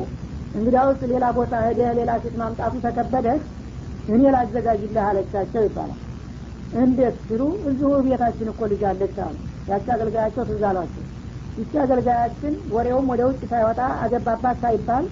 እንግዲያውስ 0.54 1.00
ሌላ 1.12 1.25
ቦታ 1.38 1.54
ሄደ 1.66 1.82
ሌላ 2.00 2.12
ሴት 2.24 2.36
ማምጣቱ 2.42 2.74
ተከበደህ 2.86 3.40
እኔ 4.08 4.22
ላዘጋጅልህ 4.36 5.04
አለቻቸው 5.10 5.62
ይባላል። 5.68 6.02
እንዴት 6.72 7.18
ሲሉ 7.25 7.42
እዚሁ 7.70 7.90
ቤታችን 8.06 8.50
እኮ 8.54 8.62
ልጅ 8.72 8.84
አሉ። 8.90 9.36
ያቺ 9.68 9.86
አገልጋያቸው 9.96 10.44
ትዝ 10.50 10.64
ይቺ 11.58 11.74
አገልጋያችን 11.84 12.54
ወሬውም 12.75 13.06
ወደ 13.12 13.22
ውጭ 13.30 13.42
ሳይወጣ 13.52 13.82
አገባባት 14.04 14.58
ሳይባል 14.64 15.06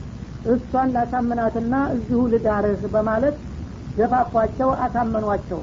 እሷን 0.46 0.90
ላሳምናትና 0.96 1.76
እዚሁ 1.96 2.22
ልዳርህ 2.34 2.82
በማለት 2.96 3.36
ገፋፏቸው 3.96 4.70
አሳመኗቸው 4.86 5.60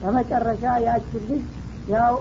በመጨረሻ 0.00 0.64
ያችን 0.86 1.22
ልጅ 1.30 1.44
ያው 1.86 2.14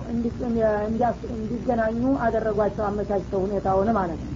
እንዲገናኙ 1.36 2.02
አደረጓቸው 2.26 2.84
አመቻቸው 2.88 3.40
ሁኔታውን 3.46 3.90
ማለት 3.98 4.22
ነው። 4.28 4.34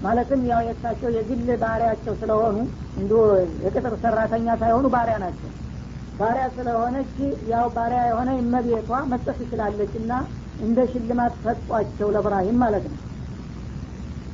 ማለትም 0.00 0.40
ያው 0.50 0.60
የእሳቸው 0.66 1.10
የግል 1.16 1.48
ባህሪያቸው 1.62 2.14
ስለሆኑ 2.20 2.56
እንዲ 2.96 3.12
የቅጥር 3.64 3.94
ሰራተኛ 4.04 4.56
ሳይሆኑ 4.62 4.86
ባሪያ 4.94 5.16
ናቸው። 5.24 5.50
ባሪያ 6.12 6.44
ስለሆነች 6.56 7.14
ያው 7.52 7.66
ባሪያ 7.76 8.00
የሆነ 8.08 8.30
እመቤቷ 8.40 8.90
መስጠት 9.12 9.36
ትችላለች 9.40 9.92
እና 10.00 10.12
እንደ 10.58 10.78
ሽልማት 10.90 11.34
ሰጧቸው 11.44 12.08
ለብራሂም 12.16 12.58
ማለት 12.64 12.84
ነው። 12.90 12.98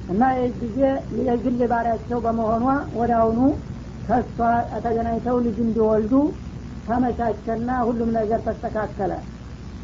እና 0.09 0.23
ይህ 0.37 0.51
ጊዜ 0.61 0.79
የግል 1.23 1.61
ባሪያቸው 1.73 2.19
በመሆኗ 2.27 2.67
ወደ 3.01 3.13
አሁኑ 3.21 3.41
ተገናኝተው 4.85 5.37
ልጅ 5.47 5.57
እንዲወልዱ 5.65 6.13
ተመቻቸና 6.89 7.71
ሁሉም 7.89 8.11
ነገር 8.19 8.41
ተስተካከለ። 8.47 9.13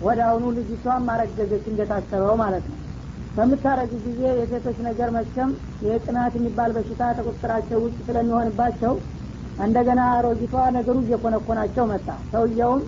ወደ 0.00 0.20
አሁኑ 0.28 0.44
ልጅቷም 0.56 1.04
አረገዘች 1.12 1.64
እንደታሰበው 1.70 2.34
ማለት 2.42 2.64
ነው። 2.70 2.78
በምታረግ 3.34 3.92
ጊዜ 4.04 4.20
የሴቶች 4.40 4.78
ነገር 4.88 5.08
መቸም 5.16 5.50
የቅናት 5.86 6.34
የሚባል 6.38 6.70
በሽታ 6.76 7.02
ተቁጥራቸው 7.18 7.78
ውጭ 7.84 7.96
ስለሚሆንባቸው 8.08 8.92
እንደገና 9.58 10.02
አሮጊቷ 10.14 10.54
ነገሩ 10.76 10.96
እየኮነኮናቸው 11.04 11.84
መጣ። 11.92 12.06
ሰውየውም 12.32 12.82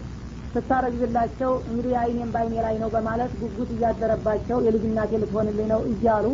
ስታረግዝላቸው 0.55 1.51
እንግዲህ 1.69 1.95
አይኔም 2.03 2.31
በአይኔ 2.35 2.55
ላይ 2.67 2.77
ነው 2.83 2.89
በማለት 2.95 3.33
ጉጉት 3.41 3.71
እያደረባቸው 3.75 4.59
የልጅናቴ 4.67 5.13
ልትሆንልኝ 5.23 5.67
ነው 5.73 5.81
እያሉ 5.91 6.27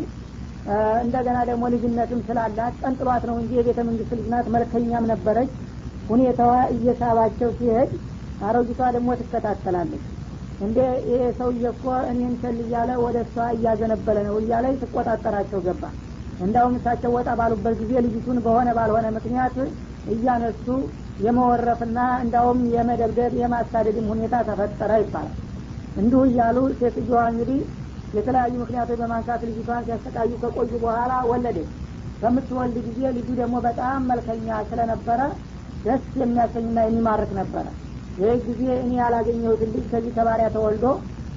እንደገና 1.04 1.38
ደግሞ 1.48 1.64
ልጅነትም 1.74 2.20
ስላላት 2.26 2.74
ቀንጥሏት 2.82 3.24
ነው 3.30 3.36
እንጂ 3.40 3.52
የቤተ 3.58 3.80
መንግስት 3.88 4.12
ልጅ 4.18 4.26
ናት 4.32 4.48
መልከኛም 4.54 5.08
ነበረች 5.12 5.50
ሁኔታዋ 6.08 6.52
እየሳባቸው 6.74 7.50
ሲሄድ 7.58 7.90
አሮጊቷ 8.40 8.80
ደግሞ 8.94 9.10
ትከታተላለች። 9.20 10.04
እንደ 10.60 10.78
ይሄ 11.06 11.20
ሰውዬ 11.38 11.64
እኮ 11.72 11.84
እኔን 12.10 12.34
ቸል 12.40 12.56
እያለ 12.64 12.90
ወደ 13.04 13.18
እሷ 13.26 13.36
እያዘነበለ 13.56 14.18
ነው 14.28 14.36
እያለ 14.42 14.66
ትቆጣጠራቸው 14.82 15.60
ገባ። 15.66 15.84
እንዳውም 16.40 16.74
እሳቸው 16.78 17.10
ወጣ 17.16 17.30
ባሉበት 17.38 17.74
ጊዜ 17.80 17.92
ልጅቱን 18.06 18.38
በሆነ 18.44 18.68
ባልሆነ 18.78 19.06
ምክንያት 19.16 19.56
እያነሱ 20.06 20.66
የመወረፍና 21.18 21.98
እንዳውም 22.22 22.60
የመደብደብ 22.74 23.32
የማሳደድም 23.40 24.06
ሁኔታ 24.12 24.34
ተፈጠረ 24.48 24.92
ይባላል። 25.02 25.36
እንዲሁ 25.96 26.20
እያሉ 26.28 26.58
ሴትዮዋ 26.78 27.22
እንግዲህ 27.32 27.60
የተለያዩ 28.12 28.54
ምክንያቶች 28.62 28.98
በማንሳት 29.02 29.42
ልጅቷን 29.48 29.84
ሲያሰቃዩ 29.86 30.32
ከቆዩ 30.42 30.72
በኋላ 30.82 31.12
ወለደች። 31.30 31.70
በምትወልድ 32.22 32.76
ጊዜ 32.88 33.00
ልጁ 33.16 33.28
ደግሞ 33.40 33.56
በጣም 33.66 34.00
መልከኛ 34.10 34.58
ስለነበረ 34.68 35.20
ደስ 35.84 36.04
የሚያሰኝና 36.20 36.78
የሚማርክ 36.84 37.30
ነበረ። 37.40 37.66
ይህ 38.16 38.34
ጊዜ 38.46 38.62
እኔ 38.82 38.92
ያላገኘሁትን 39.00 39.70
ልጅ 39.74 39.84
ከዚህ 39.92 40.12
ከባሪያ 40.16 40.48
ተወልዶ 40.54 40.86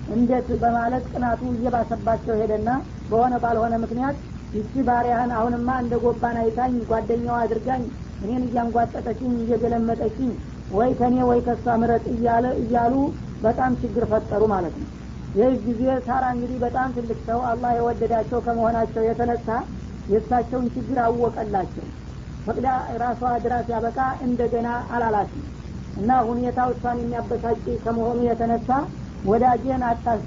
እንዴት 0.07 0.49
በማለት 0.63 1.05
ቅናቱ 1.11 1.41
እየባሰባቸው 1.53 2.33
ሄደና 2.41 2.69
በሆነ 3.09 3.35
ባልሆነ 3.43 3.75
ምክንያት 3.83 4.17
ይቺ 4.53 4.73
ባሪያህን 4.87 5.31
አሁንማ 5.37 5.69
እንደ 5.83 5.93
ጎባን 6.03 6.37
አይታኝ 6.41 6.75
ጓደኛዋ 6.89 7.37
አድርጋኝ 7.45 7.83
እኔን 8.21 8.43
እያንጓጠጠችኝ 8.47 9.31
እየገለመጠችኝ 9.39 10.29
ወይ 10.71 10.91
ከኔ 10.99 11.15
ወይ 11.29 11.39
ከሷ 11.47 11.65
ምረጥ 11.81 12.05
እያለ 12.13 12.45
እያሉ 12.61 12.93
በጣም 13.41 13.71
ችግር 13.81 14.03
ፈጠሩ 14.11 14.43
ማለት 14.53 14.75
ነው። 14.81 14.89
ይህ 15.33 15.53
ጊዜ 15.65 15.81
ሳራ 16.05 16.25
እንግዲህ 16.35 16.57
በጣም 16.63 16.89
ትልቅ 16.97 17.19
ሰው 17.27 17.39
አላህ 17.49 17.71
የወደዳቸው 17.77 18.39
ከመሆናቸው 18.45 19.03
የተነሳ 19.07 19.47
የእሳቸውን 20.07 20.67
ችግር 20.75 20.97
አወቀላቸው 21.05 21.85
ፈቅዳ 22.45 22.67
ራሷ 23.01 23.21
ድራስ 23.43 23.67
ያበቃ 23.73 23.97
እንደገና 24.25 24.67
አላላትም። 24.95 25.43
እና 25.95 26.11
ሁኔታው 26.27 26.69
እሷን 26.73 26.97
የሚያበሳጭ 27.01 27.65
ከመሆኑ 27.83 28.19
የተነሳ 28.27 28.69
ወዳጄን 29.23 29.83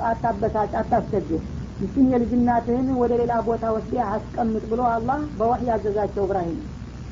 አታበሳጭ 0.08 0.72
አታስቸግር 0.80 1.42
ይችን 1.80 2.06
የልጅናትህን 2.12 2.86
ወደ 3.00 3.12
ሌላ 3.20 3.32
ቦታ 3.48 3.64
ወስዴ 3.74 3.94
አስቀምጥ 4.08 4.64
ብሎ 4.70 4.80
አላህ 4.94 5.20
በወህይ 5.38 5.68
ያዘዛቸው 5.70 6.24
እብራሂም። 6.26 6.62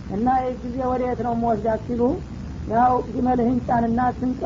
እና 0.08 0.26
ይህ 0.42 0.56
ጊዜ 0.64 0.78
ወደ 0.92 1.02
የት 1.08 1.20
ነው 1.26 1.34
መወስዳት 1.42 1.82
ሲሉ 1.86 2.02
ያው 2.66 2.94
ግመልህን 3.14 3.58
ጫንና 3.66 4.00
ስንቅ 4.16 4.40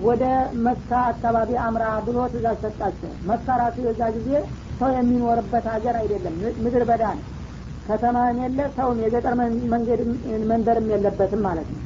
ወደ 0.00 0.24
መካ 0.64 0.90
አካባቢ 1.10 1.50
አምራ 1.64 1.84
ብሎ 2.06 2.18
ትእዛዝ 2.32 2.58
ሰጣቸው። 2.64 3.12
መካ 3.28 3.46
ራሱ 3.62 3.76
የዛ 3.86 4.00
ጊዜ 4.16 4.30
ሰው 4.80 4.90
የሚኖርበት 4.96 5.66
ሀገር 5.72 5.94
አይደለም 6.00 6.34
ምድር 6.64 6.82
በዳ 6.90 7.04
ነው 7.16 7.24
ከተማም 7.88 8.38
የለ 8.42 8.60
ሰውም 8.74 8.98
የገጠር 9.02 9.34
መንገድ 9.72 10.00
መንደርም 10.50 10.88
የለበትም 10.92 11.42
ማለት 11.46 11.68
ነው። 11.72 11.82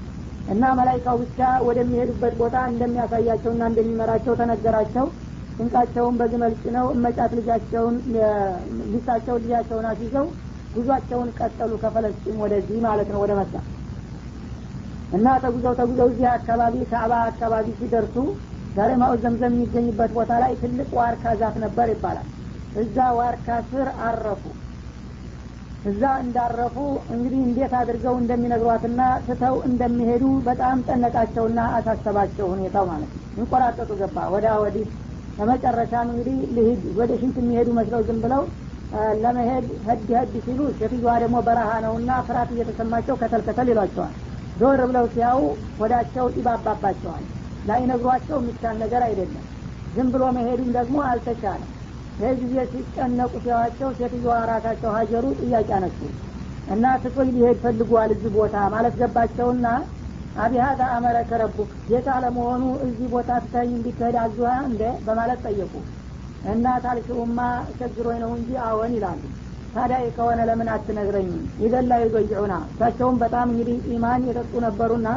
እና 0.46 0.62
መላይካው 0.78 1.16
ብቻ 1.22 1.38
ወደሚሄዱበት 1.66 2.34
ቦታ 2.40 2.56
እንደሚያሳያቸውና 2.70 3.62
እንደሚመራቸው 3.70 4.34
ተነገራቸው። 4.40 5.06
ስንቃቸውን 5.56 6.14
በግመል 6.20 6.54
ጭነው 6.62 6.86
እመጫት 6.94 7.32
ልጃቸውን 7.38 7.96
ሊሳቸው 8.92 9.36
ልጃቸውን 9.42 9.86
አስይዘው 9.90 10.26
ጉዟቸውን 10.74 11.28
ቀጠሉ 11.38 11.72
ከፈለስጢም 11.82 12.40
ወደዚህ 12.44 12.78
ማለት 12.86 13.08
ነው 13.14 13.20
ወደ 13.24 13.32
መካ። 13.40 13.54
እና 15.12 15.26
ተጉዘው 15.42 15.74
ተጉዘው 15.80 16.08
እዚህ 16.12 16.26
አካባቢ 16.32 16.74
ከአባ 16.90 17.12
አካባቢ 17.30 17.66
ሲደርሱ 17.80 18.16
ዛሬ 18.76 18.90
ዘምዘም 19.22 19.54
የሚገኝበት 19.54 20.10
ቦታ 20.16 20.32
ላይ 20.42 20.52
ትልቅ 20.60 20.88
ዋርካ 20.98 21.34
ዛፍ 21.40 21.56
ነበር 21.64 21.88
ይባላል። 21.94 22.28
እዛ 22.74 22.96
ዋርካ 23.18 23.48
ስር 23.70 23.88
አረፉ 24.06 24.42
እዛ 25.84 26.02
እንዳረፉ 26.24 26.76
እንግዲህ 27.12 27.40
እንዴት 27.46 27.72
አድርገው 27.78 28.14
እንደሚነግሯትና 28.20 29.00
ትተው 29.24 29.54
እንደሚሄዱ 29.68 30.24
በጣም 30.48 30.76
ጨነቃቸውና 30.88 31.60
አሳሰባቸው 31.78 32.46
ሁኔታው 32.52 32.84
ማለት 32.90 33.10
ነው። 33.12 33.22
እንቆራጠጡ 33.36 33.90
ገባ። 34.02 34.26
ወዳ 34.34 34.46
ወዲህ 34.62 34.86
በመጨረሻም 35.38 36.08
እንግዲህ 36.12 36.36
ልሂድ 36.56 36.82
ወደ 36.98 37.10
ሽንት 37.20 37.36
የሚሄዱ 37.40 37.68
መስለው 37.78 38.00
ዝም 38.08 38.20
ብለው 38.24 38.42
ለመሄድ 39.22 39.66
ህድ 39.86 40.08
ህድ 40.14 40.32
ሲሉ 40.46 40.60
ሴትዮዋ 40.78 41.12
ደግሞ 41.22 41.36
በረሃ 41.46 41.70
ነውና 41.84 42.10
ፍርሃት 42.26 42.50
እየተሰማቸው 42.54 43.14
ከተል 43.22 43.42
ከተል 43.46 43.68
ይሏቸዋል። 43.72 44.14
ዞር 44.56 44.80
ብለው 44.88 45.06
ሲያው 45.14 45.40
ወዳቸው 45.82 46.26
ይባባባቸዋል 46.38 47.24
ላይነግሯቸው 47.64 48.36
የሚቻል 48.40 48.76
ነገር 48.84 49.02
አይደለም። 49.08 49.46
ዝም 49.92 50.08
ብሎ 50.14 50.24
መሄዱም 50.36 50.70
ደግሞ 50.76 50.96
አልተቻለም 51.08 51.70
ይህ 52.18 52.32
ጊዜ 52.42 52.54
ሲጨነቁ 52.72 53.32
ሲያዋቸው 53.42 53.88
ሴትዮዋ 53.98 54.34
ራሳቸው 54.50 54.90
ሀጀሩ 54.96 55.24
ጥያቄ 55.40 55.68
አነሱ። 55.76 56.00
እና 56.66 56.84
ትቶኝ 57.02 57.28
ሊሄድ 57.36 57.58
ፈልጓል 57.64 58.10
እዚህ 58.14 58.32
ቦታ 58.36 58.56
ማለት 58.74 58.94
ገባቸውና 59.00 59.66
አቢሃዛ 60.36 60.80
አመረከ 60.94 61.30
ረቡክ 61.42 61.70
ጌታ 61.88 62.08
ለመሆኑ 62.24 62.62
እዚህ 62.86 63.08
ቦታ 63.14 63.30
ትተኝ 63.44 63.70
እንዲትሄድ 63.78 64.16
አዙሃ 64.22 64.52
እንደ 64.68 64.82
በማለት 65.06 65.40
ጠየቁ። 65.46 65.72
እና 66.44 66.66
ታልሽውማ 66.84 67.40
ቸግሮኝ 67.78 68.18
ነው 68.22 68.30
እንጂ 68.38 68.50
አዎን 68.66 68.94
ይላሉ። 68.96 69.22
ታዲያ 69.74 69.98
ከሆነ 70.16 70.40
ለምን 70.48 70.68
አትነግረኝም? 70.72 71.44
ይዘላ 71.62 71.92
ይዞይዑና 72.02 72.54
እሳቸውም 72.66 73.16
በጣም 73.22 73.46
እንግዲህ 73.52 73.76
ኢማን 73.94 74.26
የጠጡ 74.28 74.52
ነበሩና 74.66 75.08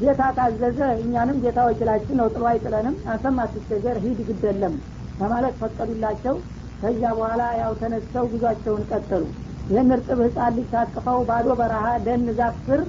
ጌታ 0.00 0.22
ታዘዘ 0.38 0.78
እኛንም 1.02 1.36
ጌታ 1.44 1.58
ወኪላችን 1.68 2.18
ነው 2.20 2.28
ጥሎ 2.34 2.44
አይጥለንም። 2.52 2.96
አንተም 3.12 3.36
አትቸገር 3.44 3.96
ሂድ 4.04 4.20
ግደለም 4.30 4.74
በማለት 5.18 5.54
ፈቀዱላቸው። 5.60 6.34
ከዚያ 6.80 7.10
በኋላ 7.16 7.42
ያው 7.60 7.72
ተነስተው 7.80 8.24
ጉዟቸውን 8.32 8.82
ቀጠሉ። 8.90 9.24
ይህን 9.68 9.92
እርጥብ 9.96 10.20
ህጻን 10.24 10.54
ልጅ 10.56 10.66
ታቅፈው 10.72 11.18
ባዶ 11.28 11.48
በረሃ 11.60 11.84
ደን 12.06 12.24
ዛፍ 12.38 12.56
ስር 12.66 12.80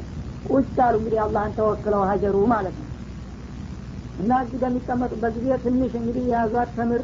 ቁጭ 0.47 0.75
አሉ። 0.85 0.95
እንግዲህ 0.99 1.19
አላህን 1.25 1.53
ተወክለው 1.57 2.01
ሀጀሩ 2.09 2.37
ማለት 2.53 2.75
ነው። 2.79 2.89
እና 4.19 4.31
እዚህ 4.43 4.57
በሚቀመጡበት 4.63 5.33
ጊዜ 5.37 5.55
ትንሽ 5.63 5.91
እንግዲህ 5.99 6.25
የያዟት 6.27 6.69
ተምር 6.75 7.03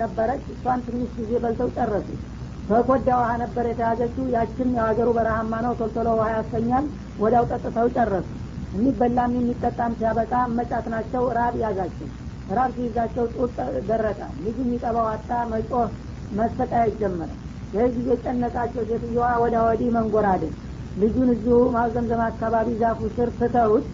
ነበረች 0.00 0.44
እሷን 0.54 0.80
ትንሽ 0.86 1.10
ጊዜ 1.18 1.32
በልተው 1.42 1.70
ጨረሱ። 1.76 2.08
በኮዳ 2.68 3.08
ውሃ 3.18 3.30
ነበር 3.42 3.64
የተያዘችው። 3.70 4.26
ያችን 4.34 4.68
የሀገሩ 4.76 5.08
በረሃማ 5.16 5.54
ነው 5.66 5.72
ቶልቶሎ 5.80 6.08
ውሃ 6.18 6.28
ያሰኛል 6.36 6.84
ወዲያው 7.18 7.46
ጠጥተው 7.52 7.88
ጨረሱ። 7.96 8.28
የሚበላም 8.74 9.34
የሚጠጣም 9.38 9.96
ሲያበቃ 9.98 10.32
መጫት 10.58 10.86
ናቸው። 10.94 11.24
ራብ 11.36 11.56
ያዛቸው 11.62 12.08
ራብ 12.48 12.70
ሲይዛቸው 12.76 13.24
ጡት 13.34 13.56
ደረቀ 13.88 14.20
ልጁ 14.44 14.56
የሚጠባው 14.64 15.06
አጣ 15.12 15.30
መጮህ 15.52 15.88
መሰቃየት 16.30 16.94
ጀመረ። 17.00 17.30
ይህ 17.72 17.86
ጊዜ 17.96 18.08
ጨነቃቸው 18.24 18.82
ሴትዮዋ 18.90 19.28
ወዳ 19.42 19.56
ወዲህ 19.66 19.88
መንጎራደን 19.96 20.52
ልጁን 20.96 21.28
እዚሁ 21.34 21.58
ማዘምዘም 21.76 22.22
አካባቢ 22.26 22.68
ዛፉ 22.82 23.08
ስር 23.16 23.30
ትተውት 23.38 23.86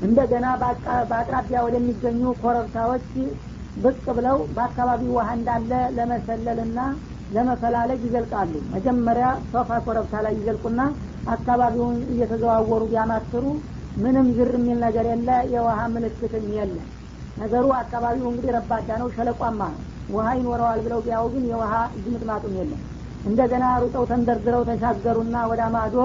እንደገና 0.00 0.46
በአቅራቢያ 1.10 1.58
ወደሚገኙ 1.66 2.20
ኮረብታዎች 2.42 3.06
ብቅ 3.76 4.04
ብለው 4.16 4.36
በአካባቢው 4.54 5.10
ውሃ 5.16 5.28
እንዳለ 5.38 5.72
ለመሰለልና 5.96 6.78
ለመፈላለግ 7.30 8.00
ይዘልቃሉ። 8.06 8.52
መጀመሪያ 8.74 9.26
ሶፋ 9.50 9.70
ኮረብታ 9.86 10.14
ላይ 10.26 10.32
ይዘልቁና 10.38 10.80
አካባቢውን 11.26 11.98
እየተዘዋወሩ 12.12 12.82
ቢያማትሩ 12.92 13.44
ምንም 13.96 14.26
ዝር 14.36 14.52
የሚል 14.56 14.78
ነገር 14.86 15.06
የለ 15.10 15.30
የውሃ 15.54 15.78
ምልክትም 15.94 16.46
የለ 16.56 16.76
ነገሩ 17.38 17.66
አካባቢው 17.78 18.26
እንግዲህ 18.30 18.52
ረባዳ 18.56 18.88
ነው 19.02 19.08
ሸለቋማ 19.16 19.60
ነው። 19.74 19.80
ውሃ 20.08 20.26
ይኖረዋል 20.38 20.80
ብለው 20.84 21.00
ቢያው 21.04 21.26
ግን 21.32 21.44
የውሃ 21.50 21.72
ዝምጥማጡም 22.02 22.54
የለም። 22.58 22.80
እንደገና 23.24 23.64
ሩጠው 23.82 24.04
ተንደርድረው 24.10 24.62
ተሻገሩና 24.68 25.36
ወደ 25.50 25.60
አማዶ 25.68 25.96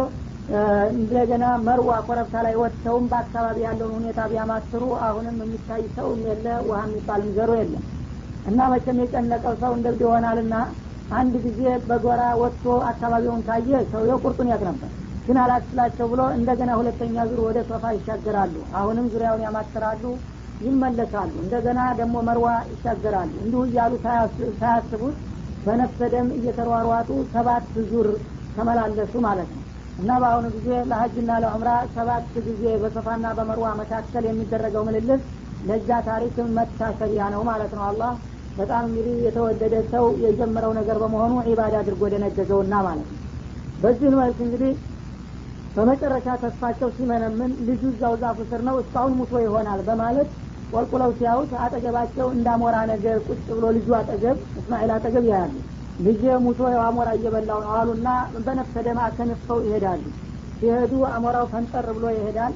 እንደገና 0.93 1.45
መርዋ 1.65 1.91
ኮረብታ 2.07 2.35
ላይ 2.45 2.55
ወጥተውም 2.61 3.05
በአካባቢ 3.11 3.57
ያለውን 3.65 3.93
ሁኔታ 3.99 4.21
ቢያማትሩ 4.31 4.83
አሁንም 5.07 5.37
የሚታይ 5.41 5.83
ሰውም 5.95 6.21
የለ 6.29 6.47
ውሃ 6.67 6.79
የሚባል 6.87 7.21
ዘሮ 7.37 7.51
የለም። 7.59 7.83
እና 8.45 8.59
መቼም 8.73 8.99
የጨነቀው 9.01 9.53
ሰው 9.61 9.71
እንደብድ 9.77 10.01
ይሆናልና 10.05 10.55
አንድ 11.11 11.33
ጊዜ 11.45 11.61
በጎራ 11.87 12.21
ወጥቶ 12.41 12.65
አካባቢውን 12.89 13.41
ካየ 13.47 13.79
ሰውየው 13.91 14.21
ቁርጡን 14.23 14.51
ያቅ 14.51 14.61
ነበር። 14.69 14.91
ግን 15.25 15.37
አላስላቸው 15.43 16.05
ብሎ 16.11 16.21
እንደገና 16.37 16.71
ሁለተኛ 16.79 17.15
ዙር 17.29 17.41
ወደ 17.47 17.59
ሶፋ 17.69 17.83
ይሻገራሉ። 17.97 18.55
አሁንም 18.79 19.05
ዙሪያውን 19.13 19.43
ያማትራሉ 19.45 20.03
ይመለሳሉ። 20.63 21.31
እንደገና 21.43 21.79
ደግሞ 21.99 22.15
መርዋ 22.27 22.47
ይሻገራሉ። 22.71 23.31
እንዲሁ 23.43 23.61
እያሉ 23.67 23.93
ሳያስቡት 24.59 25.17
በነፍሰ 25.63 26.09
ደም 26.13 26.27
እየተሯሯጡ 26.37 27.09
ሰባት 27.33 27.67
ዙር 27.89 28.09
ተመላለሱ 28.55 29.13
ማለት 29.27 29.49
ነው። 29.55 29.63
እና 29.97 30.11
በአሁኑ 30.21 30.45
ጊዜ 30.55 30.69
ለሀጅና 30.89 31.31
ለዑምራ 31.43 31.69
ሰባት 31.95 32.27
ጊዜ 32.47 32.63
በሶፋና 32.81 33.25
በመርዋ 33.37 33.67
መካከል 33.81 34.23
የሚደረገው 34.27 34.83
ምልልስ 34.87 35.23
ለዛ 35.61 35.89
ታሪክ 36.07 36.35
መታሰቢያ 36.57 37.25
ነው 37.33 37.41
ማለት 37.49 37.73
ነው። 37.77 37.83
አላህ 37.89 38.13
በጣም 38.57 38.83
እንግዲህ 38.89 39.15
የተወደደ 39.25 39.75
ሰው 39.93 40.05
የጀመረው 40.23 40.71
ነገር 40.79 40.97
በመሆኑ 41.03 41.33
ዒባዳ 41.47 41.75
አድርጎ 41.81 42.09
ደነገገውና 42.13 42.73
ማለት 42.87 43.07
ነው። 43.09 43.19
በዚህ 43.77 44.09
መልክ 44.19 44.39
እንግዲህ 44.45 44.73
በመጨረሻ 45.75 46.27
ተስፋቸው 46.41 46.89
ሲመነምን 46.95 47.51
ልጁ 47.67 47.81
እዛው 47.91 48.15
ዛፉ 48.21 48.39
ስር 48.49 48.61
ነው 48.67 48.75
እስካሁን 48.81 49.13
ሙቶ 49.19 49.33
ይሆናል 49.45 49.79
በማለት 49.87 50.29
ቆልቁለው 50.73 51.11
ሲያዩት 51.17 51.51
አጠገባቸው 51.63 52.27
እንዳሞራ 52.35 52.75
ነገር 52.91 53.17
ቁጭ 53.27 53.39
ብሎ 53.49 53.65
ልጁ 53.77 53.87
አጠገብ 53.99 54.37
እስማኤል 54.59 54.91
አጠገብ 54.95 55.25
ያያሉ። 55.31 55.53
ልጅ 55.99 56.21
ሙቶ 56.43 56.59
አሞራ 56.83 57.09
እየበላው 57.17 57.59
ነው 57.65 57.73
አሉና 57.79 58.07
በነፍሰ 58.45 58.75
ደማ 58.87 58.99
ተንፈው 59.17 59.59
ይሄዳሉ። 59.65 60.03
ሲሄዱ 60.57 60.93
አሞራው 61.09 61.45
ፈንጠር 61.51 61.87
ብሎ 61.97 62.05
ይሄዳል 62.15 62.53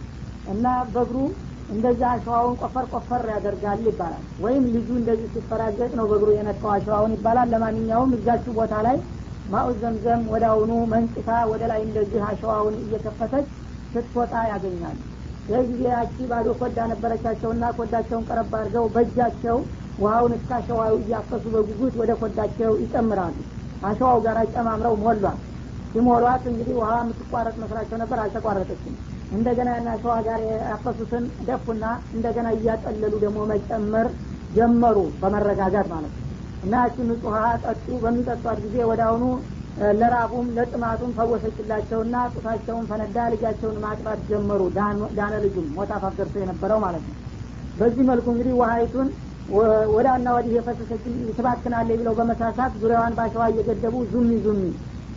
እና 0.47 0.65
በእግሩ 0.93 1.17
እንደዛ 1.69 2.01
አሸዋውን 2.11 2.55
ቆፈር 2.61 2.85
ቆፈር 2.93 3.23
ያደርጋል 3.31 3.79
ይባላል። 3.87 4.23
ወይም 4.43 4.63
ልጁ 4.75 4.89
እንደዚህ 4.99 5.27
ሲፈራገጥ 5.33 5.91
ነው 5.99 6.05
በእግሩ 6.11 6.29
የነካው 6.35 6.71
አሸዋውን 6.75 7.15
ይባላል። 7.17 7.51
ለማንኛውም 7.53 8.13
እዛችሁ 8.17 8.53
ቦታ 8.59 8.75
ላይ 8.87 8.97
ማኡ 9.49 9.67
ዘምዘም 9.81 10.23
ወደ 10.31 10.45
አሁኑ 10.51 10.71
መንጭታ 10.93 11.29
ወደ 11.51 11.63
ላይ 11.71 11.81
እንደዚህ 11.87 12.23
አሸዋውን 12.29 12.75
እየከፈተች 12.81 13.45
ስትወጣ 13.93 14.33
ያገኛሉ 14.51 14.97
ይህ 15.47 15.61
ጊዜ 15.69 15.83
ያቺ 15.89 16.15
ባዶ 16.29 16.47
ኮዳ 16.59 16.77
ነበረቻቸውና 16.91 17.65
ኮዳቸውን 17.77 18.25
ቀረብ 18.29 18.53
አድርገው 18.57 18.85
በእጃቸው 18.95 19.57
ውሃውን 19.99 20.33
እስከ 20.37 20.49
አሸዋው 20.57 20.95
እያፈሱ 20.99 21.43
በጉጉት 21.53 21.93
ወደ 22.01 22.11
ኮዳቸው 22.21 22.71
ይጨምራሉ። 22.81 23.37
አሸዋው 23.81 24.19
ጋር 24.25 24.37
ጨማምረው 24.53 24.95
ሞሏል። 25.01 25.37
ሲሞሏት 25.91 26.43
እንግዲህ 26.51 26.75
ውሃ 26.79 26.91
የምትቋረጥ 26.99 27.55
መስራቸው 27.61 27.97
ነበር 28.01 28.19
አልተቋረጠችም። 28.23 28.95
እንደገና 29.31 29.69
ና 29.79 29.93
አሸዋ 29.95 30.15
ጋር 30.27 30.41
ያፈሱትን 30.65 31.23
ደፉና 31.47 31.85
እንደገና 32.13 32.47
እያጠለሉ 32.57 33.13
ደግሞ 33.23 33.39
መጨመር 33.51 34.07
ጀመሩ 34.51 34.97
በመረጋጋት 35.21 35.87
ማለት 35.93 36.13
ነው። 36.13 36.23
እና 36.63 36.73
ያችን 36.83 37.07
ንጹህ 37.11 37.35
ጠጡ። 37.63 37.87
በሚጠጧት 38.03 38.59
ጊዜ 38.65 38.77
ወደ 38.91 39.01
አሁኑ 39.07 39.23
ለራቡም 39.97 40.47
ለጥማቱም 40.55 41.11
ፈወሰችላቸውና 41.17 42.15
ጡታቸውን 42.35 42.85
ፈነዳ 42.89 43.17
ልጃቸውን 43.33 43.77
ማጥባት 43.83 44.19
ጀመሩ። 44.29 44.61
ዳነ 45.17 45.33
ልጁም 45.43 45.67
ሞት 45.75 45.89
ደርሶ 46.17 46.35
የነበረው 46.41 46.79
ማለት 46.85 47.03
ነው። 47.09 47.15
በዚህ 47.77 48.03
መልኩ 48.09 48.27
እንግዲህ 48.33 48.53
ውሀይቱን 48.59 49.09
ወዳና 49.95 50.27
ወዲህ 50.35 50.53
የፈሰሰችን 50.55 51.13
ትባክናለ 51.37 51.89
ብለው 51.99 52.13
በመሳሳት 52.17 52.73
ዙሪያዋን 52.81 53.13
ባሸዋ 53.19 53.43
እየገደቡ 53.51 53.95
ዙሚ 54.13 54.31
ዙሚ 54.45 54.63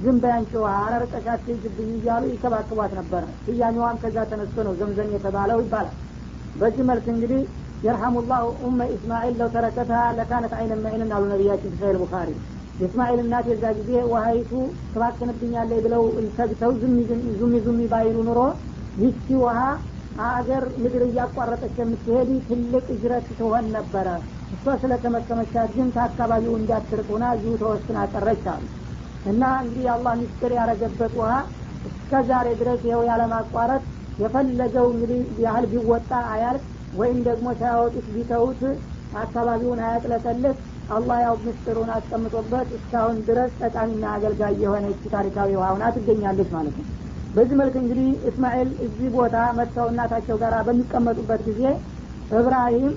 ዝም 0.00 0.18
በያንቺ 0.22 0.52
ውሃ 0.60 0.74
አረርቀሻት 0.84 1.40
ትይዝብኝ 1.46 1.88
እያሉ 1.96 2.22
ይከባክቧት 2.30 2.92
ነበረ 3.00 3.22
ስያሜዋም 3.46 3.98
ከዛ 4.02 4.18
ተነስቶ 4.30 4.62
ነው 4.68 4.76
ዘምዘም 4.80 5.10
የተባለው 5.14 5.58
ይባላል። 5.64 5.96
በዚህ 6.54 6.84
መልክ 6.90 7.06
እንግዲህ 7.14 7.42
የርሐሙላሁ 7.82 8.46
ኡመ 8.62 8.80
ኢስማኤል 8.94 9.34
ለው 9.40 9.50
ተረከታ 9.54 9.92
ለካነት 10.16 10.54
አይነ 10.58 10.72
መዒንን 10.84 11.12
አሉ 11.16 11.24
ነቢያችን 11.32 11.76
ሰሂህ 11.80 11.98
ቡኻሪ 12.02 12.30
የእስማኤል 12.80 13.18
እናት 13.22 13.46
የዛ 13.50 13.64
ጊዜ 13.78 13.90
ውሀይቱ 14.10 14.50
ትባክንብኛለች 14.92 15.80
ብለው 15.86 16.02
ሰግተው 16.36 16.72
ዙሚ 17.40 17.54
ዙሚ 17.66 17.80
ባይሉ 17.92 18.16
ኑሮ 18.28 18.40
ይቺ 18.96 19.26
ውሀ 19.42 19.58
አገር 20.28 20.64
ምድር 20.82 21.02
እያቋረጠች 21.06 21.74
የምትሄድ 21.80 22.30
ትልቅ 22.48 22.84
እጅረት 22.94 23.26
ትሆን 23.38 23.66
ነበረ። 23.76 24.06
እሷ 24.54 24.74
ስለተመከመቻት 24.82 25.70
ግን 25.76 25.88
ከአካባቢው 25.94 26.54
እንዳትርቁና 26.58 27.24
እዚሁ 27.36 27.52
ተወስና 27.62 27.98
ቀረች 28.12 28.44
አሉ። 28.52 28.64
እና 29.24 29.42
እንግዲህ 29.62 29.84
የአላህ 29.86 30.14
ሚስጥር 30.20 30.52
ያረገበት 30.58 31.12
ውሀ 31.20 31.32
እስከ 31.84 32.22
ዛሬ 32.30 32.48
ድረስ 32.60 32.80
ይኸው 32.86 33.02
ያለማቋረጥ 33.10 33.82
የፈለገው 34.18 34.86
እንግዲህ 34.94 35.20
ያህል 35.44 35.66
ቢወጣ 35.72 36.10
አያልቅ 36.32 36.64
ወይም 36.94 37.18
ደግሞ 37.28 37.46
ሳያወጡት 37.60 38.06
ቢተውት 38.14 38.60
አካባቢውን 39.14 39.80
አያጥለቀልቅ 39.86 40.56
አላህ 40.90 41.18
ያው 41.22 41.34
ምስጢሩን 41.44 41.90
አስቀምጦበት 41.96 42.68
እስካሁን 42.76 43.18
ድረስ 43.26 43.52
ጠቃሚና 43.62 44.04
አገልጋይ 44.14 44.54
የሆነች 44.62 45.02
ታሪካዊ 45.12 45.50
ውሃውና 45.56 45.84
ትገኛለች 45.96 46.50
ማለት 46.56 46.74
ነው። 46.80 46.86
በዚህ 47.34 47.56
መልክ 47.60 47.74
እንግዲህ 47.80 48.08
እስማኤል 48.28 48.70
እዚህ 48.86 49.08
ቦታ 49.16 49.36
መጥተው 49.58 49.86
እናታቸው 49.92 50.36
ጋር 50.42 50.54
በሚቀመጡበት 50.68 51.42
ጊዜ 51.48 51.62
እብራሂም 52.30 52.92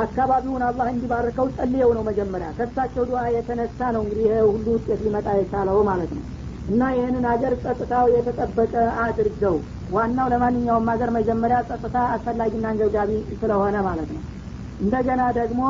አካባቢውን 0.00 0.62
አላህ 0.66 0.88
እንዲባርከው 0.92 1.46
ጸልየው 1.56 1.90
ነው 1.96 2.02
መጀመሪያ። 2.08 2.48
ከሳቸው 2.58 3.04
ዱዓ 3.08 3.22
የተነሳ 3.36 3.78
ነው 3.94 4.02
እንግዲህ 4.04 4.24
ይሄ 4.26 4.36
ሁሉ 4.48 4.66
ውጤት 4.76 5.00
ሊመጣ 5.06 5.28
የቻለው 5.38 5.78
ማለት 5.88 6.10
ነው። 6.16 6.24
እና 6.68 6.82
ይህንን 6.94 7.24
ሀገር 7.30 7.52
ጸጥታው 7.62 8.06
የተጠበቀ 8.14 8.74
አድርገው 9.04 9.56
ዋናው 9.92 10.26
ለማንኛውም 10.32 10.90
ሀገር 10.92 11.10
መጀመሪያ 11.16 11.58
ጸጥታ 11.70 11.96
አስፈላጊና 12.14 12.66
አንገብጋቢ 12.72 13.10
ስለሆነ 13.40 13.76
ማለት 13.88 14.10
ነው። 14.16 14.22
እንደገና 14.80 15.22
ደግሞ 15.40 15.62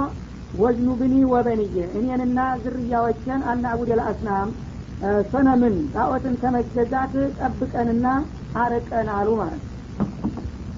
ወዝኑ 0.55 0.89
ብኒ 1.01 1.15
ወበንዬ 1.33 1.77
እኔንና 1.99 2.39
ዝርያዎችን 2.63 3.41
አናቡድ 3.51 3.91
ልአስናም 3.93 4.49
ሰነምን 5.31 5.77
ጣዖትን 5.95 6.35
ከመገዛት 6.41 7.13
ጠብቀንና 7.39 8.07
አረቀን 8.63 9.09
አሉ 9.17 9.29
ማለት 9.41 9.63